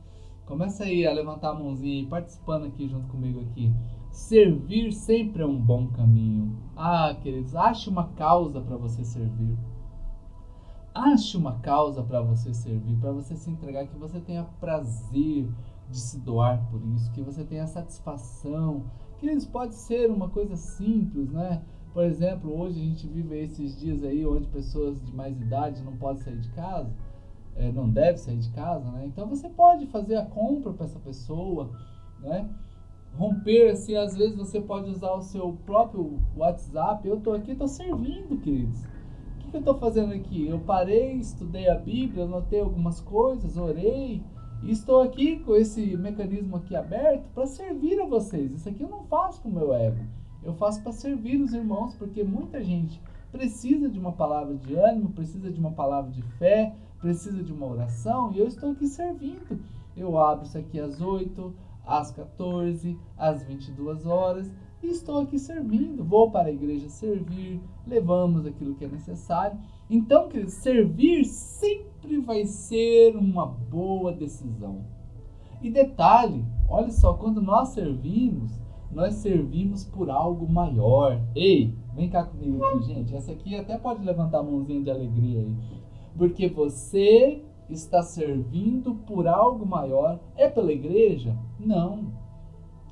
Começa 0.45 0.83
aí 0.83 1.07
a 1.07 1.13
levantar 1.13 1.49
a 1.49 1.53
mãozinha 1.55 2.01
e 2.01 2.05
participando 2.05 2.65
aqui 2.65 2.87
junto 2.87 3.07
comigo 3.07 3.41
aqui. 3.41 3.73
Servir 4.11 4.91
sempre 4.93 5.41
é 5.41 5.45
um 5.45 5.59
bom 5.59 5.87
caminho. 5.87 6.55
Ah, 6.75 7.15
queridos, 7.21 7.55
ache 7.55 7.89
uma 7.89 8.09
causa 8.09 8.61
para 8.61 8.77
você 8.77 9.03
servir. 9.03 9.57
Ache 10.93 11.35
uma 11.35 11.59
causa 11.59 12.01
para 12.01 12.21
você 12.21 12.53
servir, 12.53 12.95
para 12.97 13.11
você 13.11 13.35
se 13.35 13.49
entregar, 13.49 13.87
que 13.87 13.97
você 13.97 14.19
tenha 14.21 14.45
prazer 14.61 15.49
de 15.89 15.99
se 15.99 16.19
doar 16.19 16.65
por 16.69 16.81
isso, 16.95 17.11
que 17.11 17.21
você 17.21 17.43
tenha 17.43 17.67
satisfação. 17.67 18.85
Queridos, 19.19 19.45
pode 19.45 19.75
ser 19.75 20.09
uma 20.09 20.29
coisa 20.29 20.55
simples, 20.55 21.31
né? 21.31 21.61
Por 21.95 22.03
exemplo, 22.03 22.55
hoje 22.55 22.79
a 22.79 22.83
gente 22.83 23.07
vive 23.07 23.39
esses 23.39 23.75
dias 23.79 24.03
aí 24.03 24.23
onde 24.23 24.45
pessoas 24.49 25.03
de 25.03 25.11
mais 25.15 25.35
idade 25.41 25.81
não 25.81 25.97
podem 25.97 26.21
sair 26.21 26.37
de 26.37 26.49
casa 26.49 26.93
é, 27.55 27.71
não 27.71 27.89
deve 27.89 28.17
sair 28.17 28.37
de 28.37 28.49
casa, 28.49 28.91
né? 28.91 29.05
Então 29.05 29.27
você 29.27 29.47
pode 29.49 29.87
fazer 29.87 30.17
a 30.17 30.25
compra 30.25 30.73
para 30.73 30.85
essa 30.85 30.99
pessoa, 30.99 31.71
né? 32.19 32.49
Romper, 33.17 33.71
assim, 33.71 33.95
às 33.95 34.15
vezes 34.15 34.35
você 34.35 34.59
pode 34.59 34.89
usar 34.89 35.13
o 35.13 35.21
seu 35.21 35.53
próprio 35.65 36.19
WhatsApp. 36.35 37.07
Eu 37.07 37.17
estou 37.17 37.33
aqui, 37.33 37.51
estou 37.51 37.67
servindo, 37.67 38.37
queridos. 38.41 38.83
O 38.83 39.39
que, 39.39 39.51
que 39.51 39.55
eu 39.55 39.61
estou 39.61 39.75
fazendo 39.75 40.13
aqui? 40.13 40.47
Eu 40.47 40.59
parei, 40.59 41.13
estudei 41.13 41.69
a 41.69 41.75
Bíblia, 41.75 42.25
anotei 42.25 42.59
algumas 42.59 42.99
coisas, 42.99 43.55
orei. 43.55 44.21
E 44.63 44.71
estou 44.71 45.01
aqui 45.01 45.39
com 45.39 45.55
esse 45.55 45.95
mecanismo 45.95 46.57
aqui 46.57 46.75
aberto 46.75 47.29
para 47.33 47.45
servir 47.45 48.01
a 48.01 48.05
vocês. 48.05 48.51
Isso 48.51 48.67
aqui 48.67 48.83
eu 48.83 48.89
não 48.89 49.05
faço 49.05 49.41
com 49.41 49.47
o 49.47 49.53
meu 49.53 49.73
ego. 49.73 50.03
Eu 50.45 50.53
faço 50.53 50.81
para 50.83 50.91
servir 50.91 51.41
os 51.41 51.53
irmãos, 51.53 51.95
porque 51.95 52.23
muita 52.23 52.63
gente 52.63 53.01
precisa 53.31 53.89
de 53.89 53.99
uma 53.99 54.11
palavra 54.11 54.55
de 54.55 54.75
ânimo, 54.75 55.09
precisa 55.09 55.51
de 55.51 55.59
uma 55.59 55.71
palavra 55.71 56.11
de 56.11 56.21
fé, 56.21 56.73
precisa 57.01 57.43
de 57.43 57.51
uma 57.51 57.65
oração 57.65 58.31
e 58.31 58.39
eu 58.39 58.47
estou 58.47 58.71
aqui 58.71 58.87
servindo. 58.87 59.59
Eu 59.97 60.17
abro 60.17 60.45
isso 60.45 60.57
aqui 60.57 60.79
às 60.79 61.01
8, 61.01 61.53
às 61.85 62.11
14, 62.11 62.97
às 63.17 63.43
22 63.43 64.05
horas 64.05 64.51
e 64.83 64.87
estou 64.87 65.19
aqui 65.19 65.39
servindo. 65.39 66.03
Vou 66.03 66.29
para 66.29 66.49
a 66.49 66.53
igreja 66.53 66.89
servir, 66.89 67.59
levamos 67.85 68.45
aquilo 68.45 68.75
que 68.75 68.85
é 68.85 68.87
necessário. 68.87 69.57
Então, 69.89 70.29
queridos, 70.29 70.53
servir 70.53 71.25
sempre 71.25 72.19
vai 72.19 72.45
ser 72.45 73.15
uma 73.15 73.45
boa 73.45 74.11
decisão. 74.11 74.85
E 75.61 75.71
detalhe, 75.71 76.45
olha 76.69 76.91
só, 76.91 77.13
quando 77.13 77.41
nós 77.41 77.69
servimos, 77.69 78.51
nós 78.95 79.15
servimos 79.15 79.83
por 79.83 80.09
algo 80.09 80.51
maior. 80.51 81.21
Ei, 81.35 81.75
vem 81.93 82.09
cá 82.09 82.23
comigo 82.23 82.63
aqui, 82.65 82.85
gente. 82.85 83.15
Essa 83.15 83.33
aqui 83.33 83.55
até 83.55 83.77
pode 83.77 84.03
levantar 84.03 84.39
a 84.39 84.43
mãozinha 84.43 84.81
de 84.81 84.89
alegria 84.89 85.41
aí 85.41 85.55
porque 86.17 86.47
você 86.47 87.43
está 87.69 88.01
servindo 88.01 88.95
por 88.95 89.27
algo 89.27 89.65
maior. 89.65 90.19
É 90.35 90.49
pela 90.49 90.71
igreja? 90.71 91.35
Não. 91.59 92.05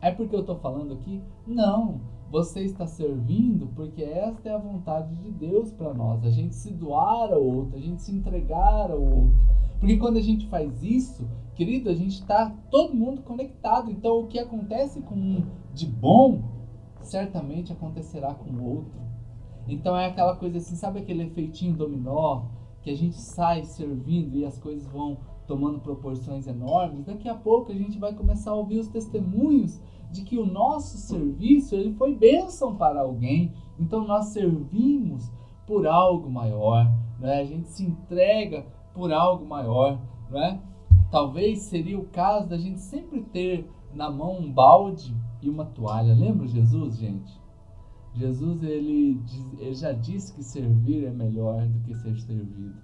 É 0.02 0.12
porque 0.12 0.36
eu 0.36 0.42
estou 0.42 0.58
falando 0.58 0.94
aqui? 0.94 1.22
Não. 1.48 2.02
Você 2.30 2.62
está 2.64 2.88
servindo 2.88 3.68
porque 3.76 4.04
esta 4.04 4.50
é 4.50 4.54
a 4.54 4.58
vontade 4.58 5.16
de 5.16 5.32
Deus 5.32 5.72
para 5.72 5.94
nós. 5.94 6.26
A 6.26 6.32
gente 6.32 6.56
se 6.56 6.74
doar 6.74 7.32
ao 7.32 7.44
outro, 7.44 7.78
a 7.78 7.80
gente 7.80 8.02
se 8.02 8.12
entregar 8.12 8.92
ao 8.92 9.02
outro. 9.02 9.34
Porque 9.84 9.98
quando 9.98 10.16
a 10.16 10.22
gente 10.22 10.48
faz 10.48 10.82
isso, 10.82 11.30
querido, 11.56 11.90
a 11.90 11.94
gente 11.94 12.14
está 12.14 12.50
todo 12.72 12.96
mundo 12.96 13.22
conectado. 13.22 13.92
Então 13.92 14.22
o 14.22 14.28
que 14.28 14.40
acontece 14.40 15.02
com 15.02 15.14
um 15.14 15.46
de 15.74 15.86
bom, 15.86 16.42
certamente 17.02 17.74
acontecerá 17.74 18.34
com 18.34 18.50
o 18.50 18.64
outro. 18.64 19.02
Então 19.68 19.98
é 19.98 20.06
aquela 20.06 20.38
coisa 20.38 20.60
assim, 20.60 20.78
sabe 20.78 21.00
aquele 21.00 21.24
efeitinho 21.24 21.76
dominó? 21.76 22.44
que 22.82 22.90
a 22.90 22.96
gente 22.96 23.20
sai 23.20 23.64
servindo 23.64 24.38
e 24.38 24.46
as 24.46 24.58
coisas 24.58 24.86
vão 24.88 25.18
tomando 25.48 25.80
proporções 25.80 26.48
enormes, 26.48 27.06
daqui 27.06 27.28
a 27.28 27.36
pouco 27.36 27.72
a 27.72 27.76
gente 27.76 27.98
vai 27.98 28.14
começar 28.14 28.52
a 28.52 28.56
ouvir 28.56 28.80
os 28.80 28.88
testemunhos 28.88 29.82
de 30.12 30.22
que 30.22 30.38
o 30.38 30.46
nosso 30.46 30.98
serviço 30.98 31.76
ele 31.76 31.94
foi 31.94 32.16
bênção 32.16 32.76
para 32.76 33.02
alguém. 33.02 33.54
Então 33.80 34.06
nós 34.06 34.28
servimos 34.28 35.32
por 35.66 35.88
algo 35.88 36.30
maior, 36.30 36.86
né? 37.20 37.40
a 37.40 37.46
gente 37.46 37.70
se 37.70 37.84
entrega 37.84 38.66
por 38.94 39.12
algo 39.12 39.46
maior. 39.46 40.00
Né? 40.30 40.62
Talvez 41.12 41.64
seria 41.64 42.00
o 42.00 42.06
caso 42.06 42.48
da 42.48 42.58
gente 42.58 42.80
sempre 42.80 43.22
ter 43.22 43.70
na 43.94 44.10
mão 44.10 44.40
um 44.40 44.52
balde 44.52 45.16
e 45.42 45.50
uma 45.50 45.66
toalha. 45.66 46.14
Lembra 46.14 46.48
Jesus, 46.48 46.98
gente? 46.98 47.42
Jesus 48.16 48.62
ele, 48.64 49.20
ele 49.58 49.74
já 49.74 49.92
disse 49.92 50.34
que 50.34 50.44
servir 50.44 51.06
é 51.06 51.12
melhor 51.12 51.68
do 51.68 51.80
que 51.80 51.96
ser 51.96 52.16
servido. 52.20 52.76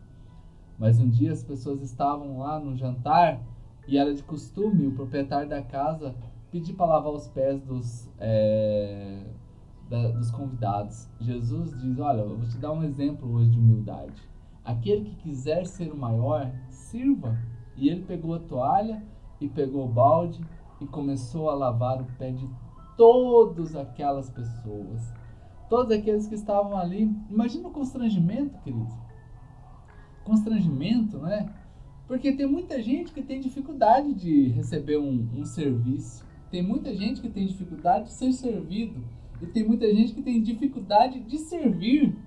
Mas 0.77 0.99
um 0.99 1.09
dia 1.09 1.31
as 1.31 1.43
pessoas 1.43 1.81
estavam 1.81 2.39
lá 2.39 2.59
no 2.59 2.75
jantar 2.75 3.41
e 3.87 3.97
era 3.97 4.13
de 4.13 4.23
costume 4.23 4.87
o 4.87 4.93
proprietário 4.93 5.49
da 5.49 5.61
casa 5.61 6.15
pedir 6.51 6.73
para 6.73 6.85
lavar 6.87 7.11
os 7.11 7.27
pés 7.27 7.61
dos, 7.61 8.09
é, 8.17 9.23
da, 9.89 10.09
dos 10.11 10.31
convidados. 10.31 11.07
Jesus 11.19 11.77
diz: 11.79 11.99
Olha, 11.99 12.21
eu 12.21 12.37
vou 12.37 12.47
te 12.47 12.57
dar 12.57 12.71
um 12.71 12.83
exemplo 12.83 13.31
hoje 13.31 13.51
de 13.51 13.59
humildade. 13.59 14.21
Aquele 14.71 15.05
que 15.05 15.15
quiser 15.15 15.65
ser 15.65 15.91
o 15.91 15.97
maior, 15.97 16.51
sirva. 16.69 17.37
E 17.75 17.89
ele 17.89 18.03
pegou 18.03 18.35
a 18.35 18.39
toalha 18.39 19.03
e 19.39 19.47
pegou 19.47 19.85
o 19.85 19.89
balde 19.89 20.41
e 20.81 20.85
começou 20.85 21.49
a 21.49 21.55
lavar 21.55 22.01
o 22.01 22.05
pé 22.17 22.31
de 22.31 22.47
todas 22.97 23.75
aquelas 23.75 24.29
pessoas 24.29 25.19
todos 25.69 25.95
aqueles 25.95 26.27
que 26.27 26.35
estavam 26.35 26.75
ali. 26.75 27.09
Imagina 27.29 27.69
o 27.69 27.71
constrangimento, 27.71 28.57
queridos. 28.63 28.93
Constrangimento, 30.25 31.19
né? 31.19 31.53
Porque 32.07 32.31
tem 32.33 32.47
muita 32.47 32.81
gente 32.81 33.13
que 33.13 33.21
tem 33.21 33.39
dificuldade 33.39 34.13
de 34.13 34.47
receber 34.49 34.97
um, 34.97 35.29
um 35.37 35.45
serviço. 35.45 36.25
Tem 36.49 36.63
muita 36.63 36.93
gente 36.95 37.21
que 37.21 37.29
tem 37.29 37.45
dificuldade 37.45 38.05
de 38.05 38.13
ser 38.13 38.31
servido. 38.31 39.03
E 39.39 39.45
tem 39.45 39.63
muita 39.63 39.85
gente 39.93 40.13
que 40.13 40.23
tem 40.23 40.41
dificuldade 40.41 41.19
de 41.19 41.37
servir. 41.37 42.17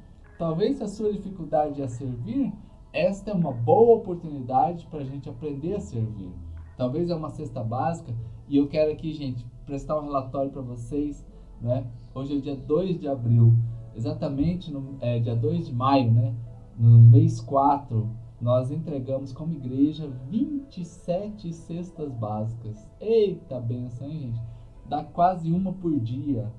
Talvez 0.42 0.78
se 0.78 0.82
a 0.82 0.88
sua 0.88 1.12
dificuldade 1.12 1.80
é 1.80 1.87
servir, 1.87 2.52
esta 2.92 3.30
é 3.30 3.32
uma 3.32 3.52
boa 3.52 3.99
oportunidade 3.99 4.88
para 4.88 4.99
a 4.99 5.04
gente 5.04 5.28
aprender 5.28 5.76
a 5.76 5.78
servir. 5.78 6.32
Talvez 6.76 7.11
é 7.11 7.14
uma 7.14 7.30
cesta 7.30 7.62
básica. 7.62 8.12
E 8.49 8.56
eu 8.56 8.66
quero 8.66 8.90
aqui, 8.90 9.12
gente, 9.12 9.46
prestar 9.64 10.00
um 10.00 10.02
relatório 10.02 10.50
para 10.50 10.61
vocês 10.61 11.25
né? 11.61 11.87
Hoje 12.12 12.38
é 12.38 12.40
dia 12.40 12.56
2 12.56 12.99
de 12.99 13.06
abril, 13.06 13.54
exatamente 13.94 14.72
no 14.72 14.96
é, 15.00 15.20
dia 15.20 15.37
2 15.37 15.66
de 15.66 15.72
maio, 15.72 16.11
né? 16.11 16.34
no 16.76 16.99
mês 16.99 17.40
4, 17.40 18.11
nós 18.40 18.72
entregamos 18.72 19.32
como 19.32 19.52
igreja 19.52 20.11
27 20.28 21.52
cestas 21.52 22.12
básicas. 22.12 22.84
Eita 23.00 23.61
benção, 23.61 24.08
hein, 24.08 24.18
gente? 24.18 24.42
Dá 24.88 25.04
quase 25.04 25.52
uma 25.52 25.72
por 25.72 26.00
dia. 26.00 26.52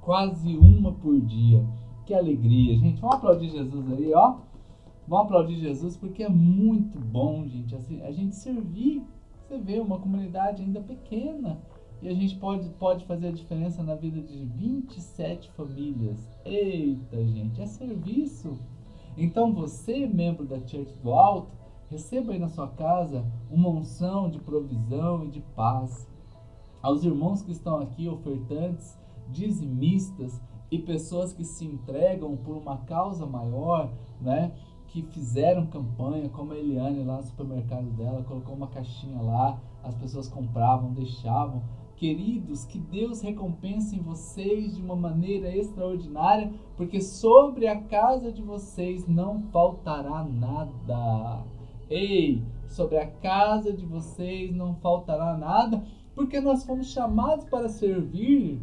Quase 0.00 0.56
uma 0.56 0.90
por 0.90 1.20
dia. 1.20 1.64
Que 2.12 2.16
alegria, 2.16 2.76
gente. 2.76 3.00
Vamos 3.00 3.16
aplaudir 3.16 3.48
Jesus 3.48 3.90
aí, 3.90 4.12
ó. 4.12 4.36
Vamos 5.08 5.24
aplaudir 5.24 5.56
Jesus 5.56 5.96
porque 5.96 6.22
é 6.22 6.28
muito 6.28 7.00
bom, 7.00 7.48
gente. 7.48 7.74
Assim, 7.74 8.02
a 8.02 8.12
gente 8.12 8.36
servir. 8.36 9.02
Você 9.40 9.56
vê 9.56 9.80
uma 9.80 9.98
comunidade 9.98 10.60
ainda 10.60 10.82
pequena 10.82 11.58
e 12.02 12.08
a 12.10 12.12
gente 12.12 12.36
pode, 12.36 12.68
pode 12.78 13.06
fazer 13.06 13.28
a 13.28 13.32
diferença 13.32 13.82
na 13.82 13.94
vida 13.94 14.20
de 14.20 14.44
27 14.44 15.50
famílias. 15.52 16.28
Eita, 16.44 17.26
gente, 17.28 17.62
é 17.62 17.66
serviço. 17.66 18.58
Então 19.16 19.54
você, 19.54 20.06
membro 20.06 20.44
da 20.44 20.56
Church 20.56 20.94
do 21.02 21.14
Alto, 21.14 21.50
receba 21.88 22.32
aí 22.32 22.38
na 22.38 22.48
sua 22.48 22.68
casa 22.68 23.24
uma 23.50 23.70
unção 23.70 24.28
de 24.28 24.38
provisão 24.38 25.24
e 25.24 25.30
de 25.30 25.40
paz. 25.56 26.06
Aos 26.82 27.04
irmãos 27.04 27.40
que 27.40 27.52
estão 27.52 27.78
aqui, 27.78 28.06
ofertantes, 28.06 28.98
dizimistas 29.30 30.38
e 30.72 30.78
pessoas 30.78 31.34
que 31.34 31.44
se 31.44 31.66
entregam 31.66 32.34
por 32.34 32.56
uma 32.56 32.78
causa 32.78 33.26
maior, 33.26 33.92
né? 34.18 34.52
que 34.88 35.02
fizeram 35.02 35.66
campanha, 35.66 36.30
como 36.30 36.52
a 36.52 36.58
Eliane 36.58 37.04
lá 37.04 37.18
no 37.18 37.22
supermercado 37.22 37.90
dela, 37.90 38.24
colocou 38.24 38.54
uma 38.54 38.68
caixinha 38.68 39.20
lá, 39.20 39.60
as 39.84 39.94
pessoas 39.94 40.28
compravam, 40.28 40.94
deixavam. 40.94 41.62
Queridos, 41.96 42.64
que 42.64 42.78
Deus 42.78 43.20
recompense 43.20 43.98
vocês 44.00 44.74
de 44.74 44.82
uma 44.82 44.96
maneira 44.96 45.54
extraordinária, 45.54 46.50
porque 46.74 47.02
sobre 47.02 47.66
a 47.66 47.78
casa 47.80 48.32
de 48.32 48.40
vocês 48.42 49.06
não 49.06 49.42
faltará 49.52 50.24
nada. 50.24 51.44
Ei, 51.88 52.42
sobre 52.66 52.96
a 52.96 53.06
casa 53.06 53.74
de 53.74 53.84
vocês 53.84 54.54
não 54.54 54.74
faltará 54.76 55.36
nada, 55.36 55.84
porque 56.14 56.40
nós 56.40 56.64
fomos 56.64 56.90
chamados 56.90 57.44
para 57.44 57.68
servir. 57.68 58.58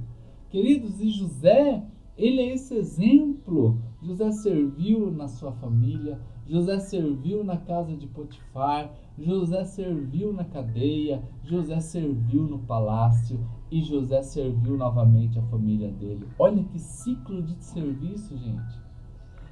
Queridos, 0.49 0.99
e 0.99 1.09
José, 1.09 1.83
ele 2.19 2.41
é 2.41 2.53
esse 2.53 2.75
exemplo. 2.75 3.79
José 4.01 4.29
serviu 4.31 5.09
na 5.09 5.27
sua 5.27 5.53
família, 5.53 6.19
José 6.45 6.79
serviu 6.79 7.43
na 7.43 7.57
casa 7.57 7.95
de 7.95 8.07
Potifar, 8.07 8.91
José 9.17 9.63
serviu 9.63 10.33
na 10.33 10.43
cadeia, 10.43 11.23
José 11.43 11.79
serviu 11.79 12.43
no 12.43 12.59
palácio 12.59 13.39
e 13.71 13.81
José 13.81 14.21
serviu 14.21 14.75
novamente 14.77 15.39
a 15.39 15.43
família 15.43 15.91
dele. 15.91 16.27
Olha 16.37 16.63
que 16.63 16.77
ciclo 16.77 17.41
de 17.41 17.55
serviço, 17.63 18.37
gente. 18.37 18.79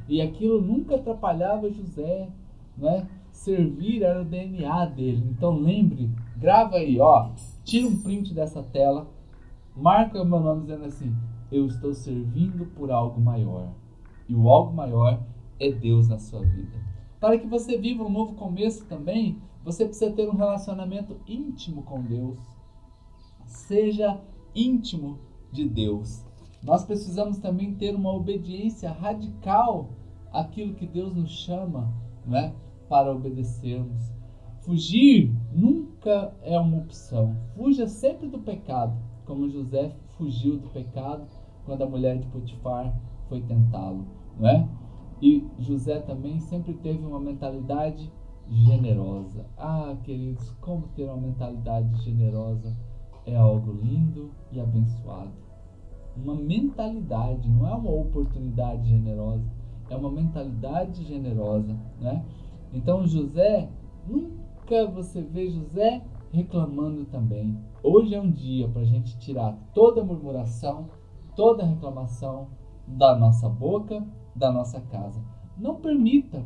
E 0.09 0.21
aquilo 0.21 0.61
nunca 0.61 0.95
atrapalhava 0.95 1.71
José, 1.71 2.29
né? 2.77 3.07
Servir 3.31 4.03
era 4.03 4.21
o 4.21 4.25
DNA 4.25 4.85
dele. 4.87 5.23
Então 5.29 5.57
lembre, 5.57 6.09
grava 6.35 6.77
aí, 6.77 6.99
ó. 6.99 7.31
Tira 7.63 7.87
um 7.87 7.97
print 7.97 8.33
dessa 8.33 8.63
tela, 8.63 9.07
marca 9.75 10.21
o 10.21 10.25
meu 10.25 10.39
nome 10.39 10.61
dizendo 10.61 10.85
assim: 10.85 11.13
Eu 11.51 11.65
estou 11.65 11.93
servindo 11.93 12.65
por 12.67 12.91
algo 12.91 13.19
maior. 13.19 13.73
E 14.27 14.35
o 14.35 14.49
algo 14.49 14.73
maior 14.73 15.23
é 15.59 15.71
Deus 15.71 16.07
na 16.07 16.19
sua 16.19 16.41
vida. 16.41 16.77
Para 17.19 17.37
que 17.37 17.47
você 17.47 17.77
viva 17.77 18.03
um 18.03 18.09
novo 18.09 18.35
começo 18.35 18.85
também, 18.85 19.41
você 19.63 19.85
precisa 19.85 20.11
ter 20.11 20.29
um 20.29 20.35
relacionamento 20.35 21.17
íntimo 21.27 21.83
com 21.83 22.01
Deus. 22.01 22.39
Seja 23.45 24.21
íntimo 24.53 25.19
de 25.51 25.67
Deus. 25.67 26.25
Nós 26.61 26.83
precisamos 26.83 27.37
também 27.37 27.73
ter 27.75 27.95
uma 27.95 28.13
obediência 28.13 28.91
radical 28.91 29.89
àquilo 30.31 30.73
que 30.73 30.85
Deus 30.85 31.15
nos 31.15 31.31
chama 31.31 31.93
né, 32.25 32.53
para 32.89 33.11
obedecermos. 33.11 34.13
Fugir 34.61 35.33
nunca 35.53 36.33
é 36.41 36.59
uma 36.59 36.77
opção. 36.77 37.35
Fuja 37.55 37.87
sempre 37.87 38.27
do 38.27 38.39
pecado, 38.39 38.97
como 39.27 39.49
José 39.49 39.93
fugiu 40.17 40.57
do 40.57 40.69
pecado 40.69 41.27
quando 41.65 41.83
a 41.83 41.89
mulher 41.89 42.17
de 42.17 42.25
Potifar 42.27 42.97
foi 43.27 43.41
tentá-lo. 43.41 44.07
Né? 44.39 44.67
E 45.21 45.45
José 45.59 45.99
também 45.99 46.39
sempre 46.39 46.73
teve 46.75 47.05
uma 47.05 47.19
mentalidade 47.19 48.11
generosa. 48.49 49.45
Ah, 49.57 49.95
queridos, 50.03 50.49
como 50.61 50.87
ter 50.95 51.03
uma 51.03 51.17
mentalidade 51.17 52.01
generosa 52.03 52.75
é 53.25 53.35
algo 53.35 53.73
lindo 53.73 54.31
e 54.51 54.59
abençoado. 54.59 55.33
Uma 56.15 56.33
mentalidade, 56.33 57.49
não 57.49 57.67
é 57.67 57.73
uma 57.73 57.91
oportunidade 57.91 58.87
generosa, 58.87 59.45
é 59.89 59.95
uma 59.95 60.09
mentalidade 60.09 61.03
generosa, 61.03 61.77
né? 61.99 62.25
Então 62.73 63.05
José, 63.05 63.69
nunca 64.07 64.87
você 64.87 65.21
vê 65.21 65.49
José 65.49 66.01
reclamando 66.31 67.05
também. 67.05 67.57
Hoje 67.89 68.13
é 68.13 68.21
um 68.21 68.29
dia 68.29 68.67
para 68.67 68.81
a 68.81 68.85
gente 68.85 69.17
tirar 69.17 69.57
toda 69.73 70.03
murmuração, 70.03 70.89
toda 71.37 71.63
reclamação 71.63 72.49
da 72.85 73.15
nossa 73.17 73.47
boca, 73.47 74.05
da 74.35 74.51
nossa 74.51 74.81
casa. 74.81 75.23
Não 75.57 75.75
permita, 75.75 76.45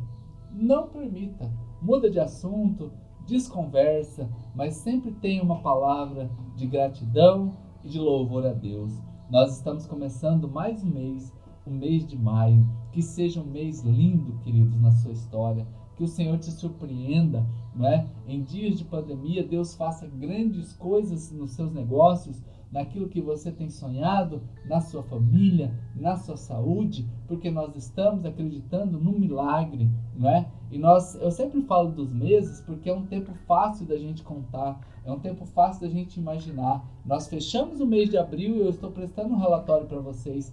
não 0.51 0.87
permita 0.87 1.51
muda 1.81 2.11
de 2.11 2.19
assunto, 2.19 2.91
desconversa, 3.25 4.29
mas 4.53 4.75
sempre 4.75 5.13
tem 5.13 5.41
uma 5.41 5.63
palavra 5.63 6.29
de 6.55 6.67
gratidão 6.67 7.57
e 7.83 7.89
de 7.89 7.97
louvor 7.97 8.45
a 8.45 8.53
Deus. 8.53 8.93
Nós 9.27 9.57
estamos 9.57 9.87
começando 9.87 10.47
mais 10.47 10.83
um 10.83 10.91
mês, 10.91 11.33
o 11.65 11.71
mês 11.71 12.05
de 12.05 12.19
maio. 12.19 12.69
Que 12.91 13.01
seja 13.01 13.41
um 13.41 13.45
mês 13.45 13.81
lindo, 13.81 14.37
queridos, 14.43 14.79
na 14.79 14.91
sua 14.91 15.11
história. 15.11 15.65
Que 16.01 16.05
o 16.05 16.07
Senhor 16.07 16.35
te 16.39 16.49
surpreenda, 16.49 17.45
não 17.75 17.87
é? 17.87 18.07
Em 18.27 18.41
dias 18.41 18.75
de 18.75 18.83
pandemia, 18.83 19.45
Deus 19.45 19.75
faça 19.75 20.07
grandes 20.07 20.73
coisas 20.73 21.31
nos 21.31 21.51
seus 21.51 21.71
negócios, 21.71 22.41
naquilo 22.71 23.07
que 23.07 23.21
você 23.21 23.51
tem 23.51 23.69
sonhado, 23.69 24.41
na 24.65 24.81
sua 24.81 25.03
família, 25.03 25.71
na 25.95 26.15
sua 26.15 26.37
saúde, 26.37 27.07
porque 27.27 27.51
nós 27.51 27.75
estamos 27.75 28.25
acreditando 28.25 28.99
no 28.99 29.11
milagre, 29.11 29.91
não 30.17 30.27
é? 30.27 30.47
E 30.71 30.79
nós, 30.79 31.13
eu 31.21 31.29
sempre 31.29 31.61
falo 31.61 31.91
dos 31.91 32.11
meses 32.11 32.61
porque 32.61 32.89
é 32.89 32.95
um 32.95 33.05
tempo 33.05 33.35
fácil 33.45 33.85
da 33.85 33.95
gente 33.95 34.23
contar, 34.23 34.81
é 35.05 35.11
um 35.11 35.19
tempo 35.19 35.45
fácil 35.45 35.81
da 35.81 35.87
gente 35.87 36.19
imaginar. 36.19 36.83
Nós 37.05 37.27
fechamos 37.27 37.79
o 37.79 37.85
mês 37.85 38.09
de 38.09 38.17
abril 38.17 38.55
e 38.55 38.61
eu 38.61 38.71
estou 38.71 38.89
prestando 38.89 39.35
um 39.35 39.39
relatório 39.39 39.85
para 39.85 39.99
vocês 39.99 40.51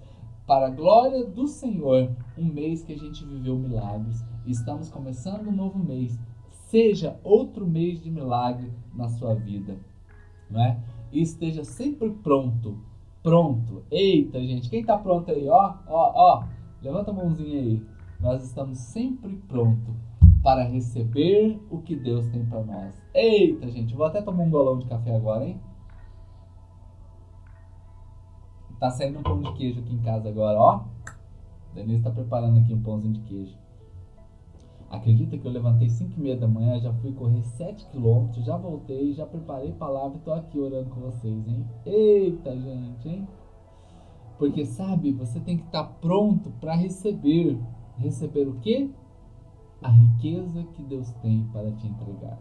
para 0.49 0.69
a 0.69 0.71
glória 0.71 1.27
do 1.27 1.47
Senhor, 1.47 2.11
um 2.37 2.47
mês 2.47 2.83
que 2.83 2.95
a 2.95 2.99
gente 2.99 3.23
viveu 3.23 3.59
milagres. 3.59 4.25
Estamos 4.51 4.89
começando 4.89 5.49
um 5.49 5.53
novo 5.53 5.79
mês. 5.79 6.19
Seja 6.69 7.21
outro 7.23 7.67
mês 7.67 8.01
de 8.01 8.11
milagre 8.11 8.73
na 8.95 9.09
sua 9.09 9.35
vida, 9.35 9.77
não 10.51 10.63
é? 10.63 10.81
e 11.13 11.21
esteja 11.21 11.65
sempre 11.65 12.11
pronto. 12.11 12.79
Pronto. 13.23 13.85
Eita, 13.91 14.41
gente, 14.41 14.71
quem 14.71 14.81
está 14.81 14.97
pronto 14.97 15.31
aí? 15.31 15.47
Ó, 15.49 15.75
ó, 15.87 16.13
ó. 16.15 16.45
Levanta 16.81 17.11
a 17.11 17.15
mãozinha 17.15 17.61
aí. 17.61 17.87
Nós 18.19 18.43
estamos 18.43 18.79
sempre 18.79 19.37
pronto 19.49 19.95
para 20.43 20.65
receber 20.65 21.61
o 21.71 21.79
que 21.83 21.95
Deus 21.95 22.27
tem 22.29 22.45
para 22.47 22.63
nós. 22.63 22.95
Eita, 23.13 23.69
gente, 23.69 23.95
vou 23.95 24.07
até 24.07 24.23
tomar 24.23 24.45
um 24.45 24.51
golão 24.51 24.79
de 24.79 24.87
café 24.87 25.15
agora, 25.15 25.45
hein? 25.45 25.61
Tá 28.81 28.91
saindo 28.91 29.19
um 29.19 29.23
pão 29.23 29.43
de 29.43 29.53
queijo 29.55 29.81
aqui 29.81 29.93
em 29.93 30.03
casa 30.03 30.29
agora, 30.29 30.59
ó. 30.59 30.85
Denise 31.75 31.99
está 31.99 32.11
preparando 32.11 32.61
aqui 32.61 32.73
um 32.73 32.83
pãozinho 32.83 33.13
de 33.13 33.21
queijo. 33.21 33.68
Acredita 34.91 35.37
que 35.37 35.47
eu 35.47 35.53
levantei 35.53 35.91
5 35.91 36.19
e 36.19 36.23
meia 36.23 36.37
da 36.37 36.49
manhã, 36.49 36.81
já 36.81 36.93
fui 36.95 37.13
correr 37.13 37.43
7 37.43 37.87
quilômetros, 37.91 38.45
já 38.45 38.57
voltei, 38.57 39.13
já 39.13 39.27
preparei 39.27 39.73
palavra 39.73 40.17
e 40.17 40.21
tô 40.21 40.33
aqui 40.33 40.59
orando 40.59 40.89
com 40.89 41.01
vocês, 41.01 41.47
hein? 41.47 41.67
Eita, 41.85 42.57
gente, 42.57 43.07
hein? 43.07 43.29
Porque 44.39 44.65
sabe, 44.65 45.13
você 45.13 45.41
tem 45.41 45.59
que 45.59 45.65
estar 45.65 45.85
tá 45.85 45.93
pronto 46.01 46.51
para 46.61 46.75
receber. 46.75 47.61
Receber 47.99 48.49
o 48.49 48.61
quê? 48.61 48.89
A 49.83 49.91
riqueza 49.91 50.65
que 50.73 50.83
Deus 50.83 51.11
tem 51.21 51.45
para 51.53 51.71
te 51.73 51.87
entregar. 51.87 52.39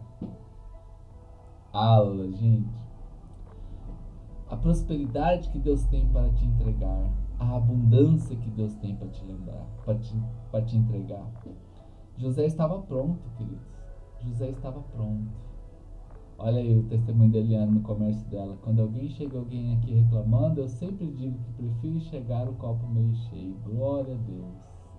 Aula, 1.70 2.30
gente. 2.32 2.88
A 4.48 4.56
prosperidade 4.56 5.50
que 5.50 5.58
Deus 5.58 5.84
tem 5.86 6.08
para 6.08 6.30
te 6.30 6.46
entregar. 6.46 7.12
A 7.38 7.56
abundância 7.56 8.34
que 8.36 8.50
Deus 8.50 8.74
tem 8.76 8.96
para 8.96 9.08
te 9.08 9.24
lembrar, 9.24 9.66
para 9.84 9.94
te, 9.96 10.16
te 10.66 10.76
entregar. 10.76 11.30
José 12.18 12.46
estava 12.46 12.80
pronto, 12.82 13.22
queridos. 13.36 13.64
José 14.20 14.50
estava 14.50 14.80
pronto. 14.80 15.30
Olha 16.36 16.58
aí 16.58 16.76
o 16.76 16.82
testemunho 16.84 17.30
da 17.30 17.38
Eliane 17.38 17.72
no 17.72 17.80
comércio 17.80 18.24
dela. 18.28 18.58
Quando 18.62 18.82
alguém 18.82 19.08
chega 19.08 19.38
alguém 19.38 19.76
aqui 19.76 19.92
reclamando, 19.92 20.60
eu 20.60 20.68
sempre 20.68 21.06
digo 21.12 21.38
que 21.38 21.52
prefiro 21.52 22.00
chegar 22.00 22.48
o 22.48 22.54
copo 22.54 22.86
meio 22.88 23.14
cheio. 23.14 23.56
Glória 23.64 24.14
a 24.14 24.18
Deus. 24.18 24.56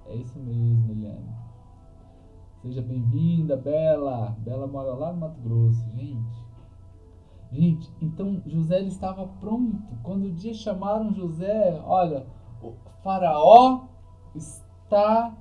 É 0.08 0.15
isso 0.15 0.39
mesmo, 0.39 0.91
Eliane. 0.91 1.29
Seja 2.62 2.82
bem-vinda, 2.82 3.58
Bela. 3.58 4.38
Bela 4.39 4.65
mora 4.67 4.93
lá 4.93 5.12
no 5.12 5.19
Mato 5.19 5.39
Grosso, 5.41 5.89
gente. 5.91 6.49
Gente, 7.51 7.91
então 8.01 8.41
José 8.45 8.79
ele 8.79 8.88
estava 8.88 9.27
pronto. 9.27 9.77
Quando 10.03 10.25
o 10.25 10.32
dia 10.32 10.53
chamaram 10.53 11.13
José, 11.13 11.82
olha, 11.86 12.25
o 12.62 12.73
faraó 13.03 13.88
está 14.36 15.36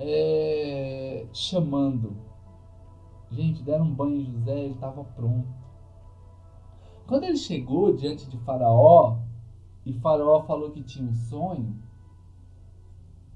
é, 0.00 1.26
chamando. 1.32 2.16
Gente, 3.30 3.62
deram 3.62 3.84
um 3.84 3.94
banho 3.94 4.16
em 4.16 4.24
José, 4.24 4.58
ele 4.58 4.74
estava 4.74 5.04
pronto. 5.04 5.48
Quando 7.06 7.24
ele 7.24 7.36
chegou 7.36 7.94
diante 7.94 8.28
de 8.28 8.38
Faraó, 8.38 9.18
e 9.84 9.92
Faraó 9.92 10.42
falou 10.42 10.70
que 10.70 10.82
tinha 10.82 11.08
um 11.08 11.14
sonho, 11.14 11.76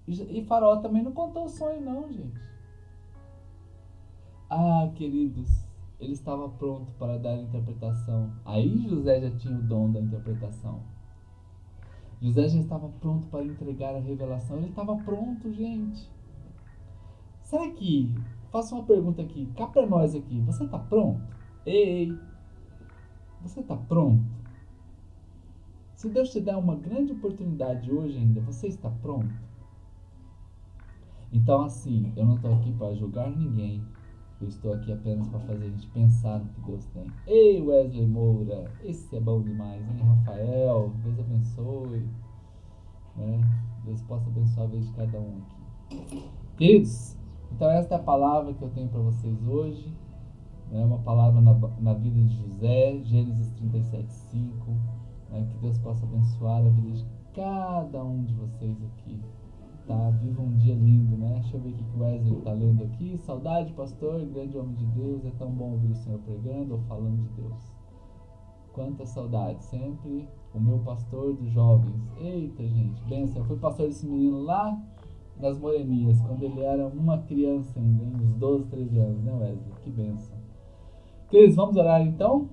e 0.06 0.44
Faraó 0.44 0.76
também 0.78 1.02
não 1.02 1.12
contou 1.12 1.44
o 1.44 1.48
sonho, 1.48 1.80
não, 1.80 2.10
gente. 2.12 2.40
Ah, 4.50 4.90
queridos, 4.94 5.64
ele 5.98 6.12
estava 6.12 6.48
pronto 6.48 6.92
para 6.92 7.18
dar 7.18 7.30
a 7.30 7.40
interpretação. 7.40 8.32
Aí 8.44 8.86
José 8.88 9.20
já 9.20 9.30
tinha 9.36 9.58
o 9.58 9.62
dom 9.62 9.90
da 9.90 10.00
interpretação. 10.00 10.82
José 12.20 12.48
já 12.48 12.60
estava 12.60 12.88
pronto 12.88 13.26
para 13.28 13.44
entregar 13.44 13.94
a 13.94 14.00
revelação. 14.00 14.58
Ele 14.58 14.68
estava 14.68 14.96
pronto, 14.96 15.52
gente. 15.52 16.08
Será 17.44 17.70
que. 17.70 18.12
Faço 18.50 18.76
uma 18.76 18.84
pergunta 18.84 19.20
aqui, 19.20 19.46
cá 19.56 19.66
pra 19.66 19.84
nós 19.84 20.14
aqui. 20.14 20.40
Você 20.42 20.66
tá 20.68 20.78
pronto? 20.78 21.20
Ei! 21.66 22.16
Você 23.42 23.62
tá 23.62 23.76
pronto? 23.76 24.24
Se 25.94 26.08
Deus 26.08 26.30
te 26.30 26.40
der 26.40 26.56
uma 26.56 26.76
grande 26.76 27.12
oportunidade 27.12 27.90
hoje 27.90 28.16
ainda, 28.16 28.40
você 28.40 28.68
está 28.68 28.88
pronto? 28.90 29.34
Então, 31.32 31.64
assim, 31.64 32.12
eu 32.14 32.24
não 32.24 32.36
estou 32.36 32.54
aqui 32.54 32.72
para 32.72 32.94
julgar 32.94 33.28
ninguém. 33.28 33.84
Eu 34.40 34.48
estou 34.48 34.72
aqui 34.72 34.92
apenas 34.92 35.26
para 35.28 35.40
fazer 35.40 35.64
a 35.64 35.68
gente 35.68 35.86
pensar 35.88 36.38
no 36.38 36.48
que 36.50 36.60
Deus 36.60 36.84
tem. 36.86 37.06
Ei, 37.26 37.60
Wesley 37.60 38.06
Moura, 38.06 38.70
esse 38.84 39.16
é 39.16 39.20
bom 39.20 39.42
demais, 39.42 39.82
hein? 39.88 40.00
Rafael, 40.00 40.92
Deus 41.02 41.18
abençoe. 41.18 42.06
Né? 43.16 43.40
Deus 43.84 44.00
possa 44.02 44.28
abençoar 44.28 44.66
a 44.66 44.70
vez 44.70 44.86
de 44.86 44.92
cada 44.92 45.18
um 45.18 45.38
aqui. 45.88 46.30
Queridos, 46.56 47.16
então, 47.54 47.70
esta 47.70 47.94
é 47.94 47.98
a 47.98 48.02
palavra 48.02 48.52
que 48.52 48.60
eu 48.60 48.70
tenho 48.70 48.88
para 48.88 48.98
vocês 48.98 49.46
hoje. 49.46 49.96
É 50.72 50.84
uma 50.84 50.98
palavra 50.98 51.40
na, 51.40 51.54
na 51.78 51.94
vida 51.94 52.20
de 52.20 52.34
José, 52.34 52.98
Gênesis 53.04 53.48
37, 53.52 54.12
5. 54.12 54.70
Né? 55.30 55.46
Que 55.48 55.58
Deus 55.58 55.78
possa 55.78 56.04
abençoar 56.04 56.66
a 56.66 56.68
vida 56.68 56.96
de 56.96 57.06
cada 57.32 58.02
um 58.02 58.24
de 58.24 58.34
vocês 58.34 58.76
aqui. 58.82 59.20
Tá? 59.86 60.10
Viva 60.20 60.42
um 60.42 60.56
dia 60.56 60.74
lindo, 60.74 61.16
né? 61.16 61.38
Deixa 61.42 61.56
eu 61.56 61.60
ver 61.60 61.68
o 61.68 61.72
que 61.74 61.96
o 61.96 62.00
Wesley 62.00 62.38
está 62.38 62.52
lendo 62.52 62.82
aqui. 62.82 63.18
Saudade, 63.18 63.72
pastor, 63.74 64.26
grande 64.26 64.58
homem 64.58 64.74
de 64.74 64.86
Deus. 64.86 65.24
É 65.24 65.30
tão 65.38 65.52
bom 65.52 65.72
ouvir 65.72 65.92
o 65.92 65.94
Senhor 65.94 66.18
pregando 66.20 66.74
ou 66.74 66.80
falando 66.88 67.22
de 67.22 67.40
Deus. 67.40 67.72
Quanta 68.72 69.06
saudade. 69.06 69.62
Sempre 69.62 70.28
o 70.52 70.58
meu 70.58 70.80
pastor 70.80 71.34
dos 71.34 71.52
jovens. 71.52 72.02
Eita, 72.18 72.66
gente, 72.66 73.00
benção. 73.04 73.42
Eu 73.42 73.46
fui 73.46 73.58
pastor 73.58 73.86
desse 73.86 74.06
menino 74.06 74.40
lá 74.40 74.76
nas 75.40 75.58
moreninhas, 75.58 76.20
quando 76.20 76.42
ele 76.42 76.60
era 76.60 76.86
uma 76.86 77.18
criança 77.18 77.78
ainda, 77.78 78.04
uns 78.04 78.34
12, 78.36 78.66
13 78.66 78.98
anos, 78.98 79.22
né, 79.22 79.32
Wesley? 79.32 79.74
Que 79.82 79.90
benção. 79.90 80.36
Queridos, 81.28 81.56
vamos 81.56 81.76
orar 81.76 82.00
então? 82.00 82.48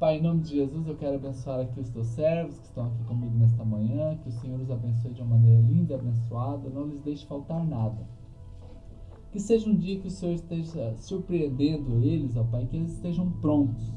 Pai, 0.00 0.16
em 0.16 0.22
nome 0.22 0.40
de 0.40 0.56
Jesus, 0.56 0.86
eu 0.86 0.96
quero 0.96 1.16
abençoar 1.16 1.60
aqui 1.60 1.78
os 1.78 1.90
teus 1.90 2.06
servos 2.06 2.58
que 2.58 2.64
estão 2.64 2.86
aqui 2.86 3.04
comigo 3.04 3.36
nesta 3.36 3.62
manhã, 3.64 4.16
que 4.16 4.30
o 4.30 4.32
Senhor 4.32 4.58
os 4.58 4.70
abençoe 4.70 5.12
de 5.12 5.20
uma 5.20 5.36
maneira 5.36 5.60
linda 5.60 5.92
e 5.92 5.96
abençoada, 5.96 6.70
não 6.70 6.86
lhes 6.86 7.02
deixe 7.02 7.26
faltar 7.26 7.62
nada. 7.64 8.08
Que 9.30 9.38
seja 9.38 9.68
um 9.68 9.76
dia 9.76 10.00
que 10.00 10.08
o 10.08 10.10
Senhor 10.10 10.32
esteja 10.32 10.94
surpreendendo 10.96 12.02
eles, 12.02 12.34
ó 12.34 12.44
Pai, 12.44 12.66
que 12.66 12.78
eles 12.78 12.92
estejam 12.92 13.30
prontos, 13.30 13.92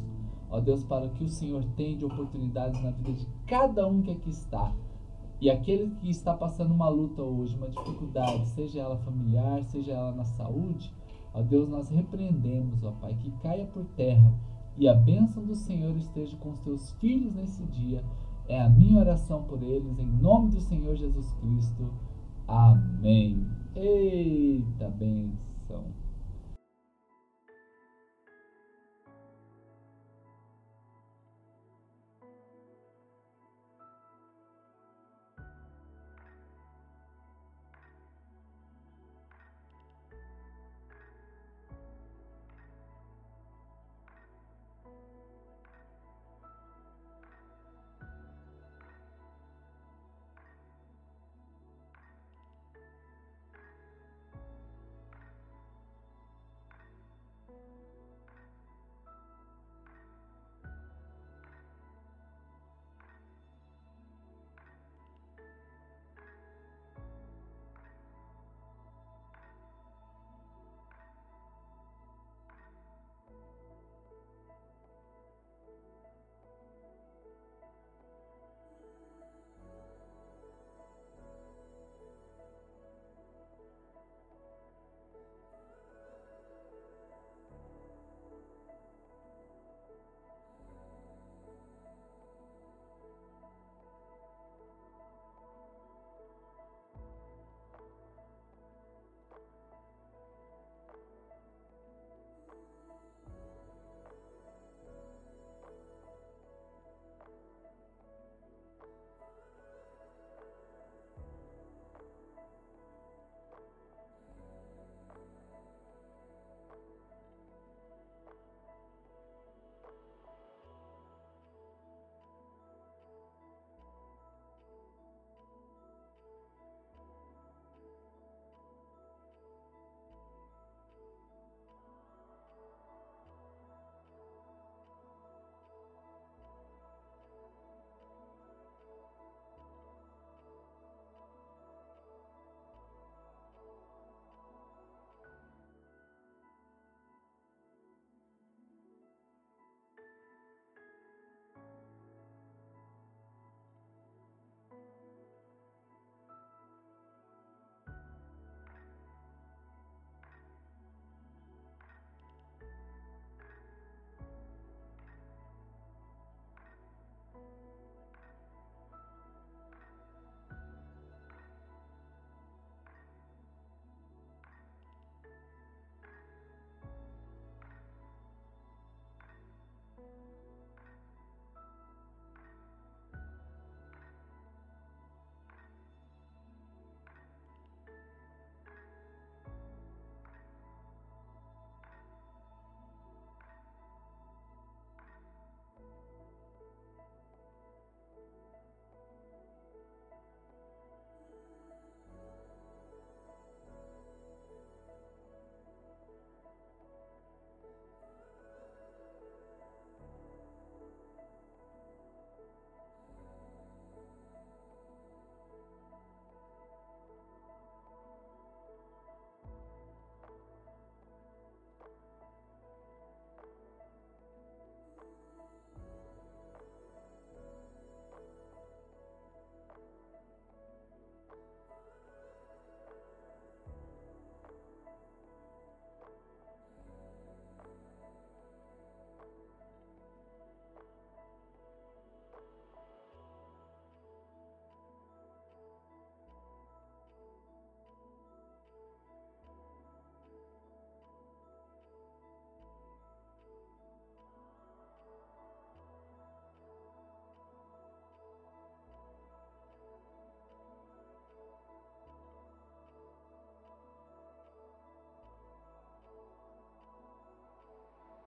ó 0.49 0.60
Deus, 0.60 0.84
para 0.84 1.06
o 1.06 1.10
que 1.12 1.23
o 1.23 1.30
Senhor 1.30 1.63
tem 1.78 1.97
de 1.97 2.04
oportunidades 2.04 2.84
na 2.84 2.91
vida 2.91 3.13
de 3.13 3.26
cada 3.47 3.88
um 3.88 4.02
que 4.02 4.12
aqui 4.12 4.30
está. 4.30 4.76
E 5.43 5.49
aquele 5.49 5.93
que 5.95 6.10
está 6.10 6.34
passando 6.34 6.73
uma 6.73 6.88
luta 6.88 7.21
hoje, 7.21 7.58
uma 7.58 7.67
dificuldade, 7.67 8.47
seja 8.47 8.79
ela 8.79 8.97
familiar, 8.99 9.62
seja 9.65 9.91
ela 9.91 10.13
na 10.13 10.23
saúde, 10.23 10.89
ó 11.34 11.41
Deus, 11.41 11.67
nós 11.67 11.89
repreendemos, 11.89 12.82
ó 12.82 12.91
Pai, 12.91 13.13
que 13.15 13.29
caia 13.41 13.65
por 13.65 13.84
terra 13.97 14.34
e 14.77 14.88
a 14.88 14.93
bênção 14.93 15.43
do 15.43 15.53
Senhor 15.53 15.97
esteja 15.97 16.38
com 16.38 16.51
os 16.51 16.60
teus 16.60 16.93
filhos 16.93 17.36
nesse 17.36 17.62
dia. 17.65 18.06
É 18.47 18.62
a 18.62 18.69
minha 18.69 18.97
oração 18.97 19.43
por 19.43 19.62
eles, 19.62 19.99
em 19.99 20.08
nome 20.08 20.51
do 20.51 20.62
Senhor 20.62 20.95
Jesus 20.95 21.34
Cristo. 21.34 21.89
Amém. 22.47 23.45
Eita 23.75 24.88
bênção. 24.91 26.03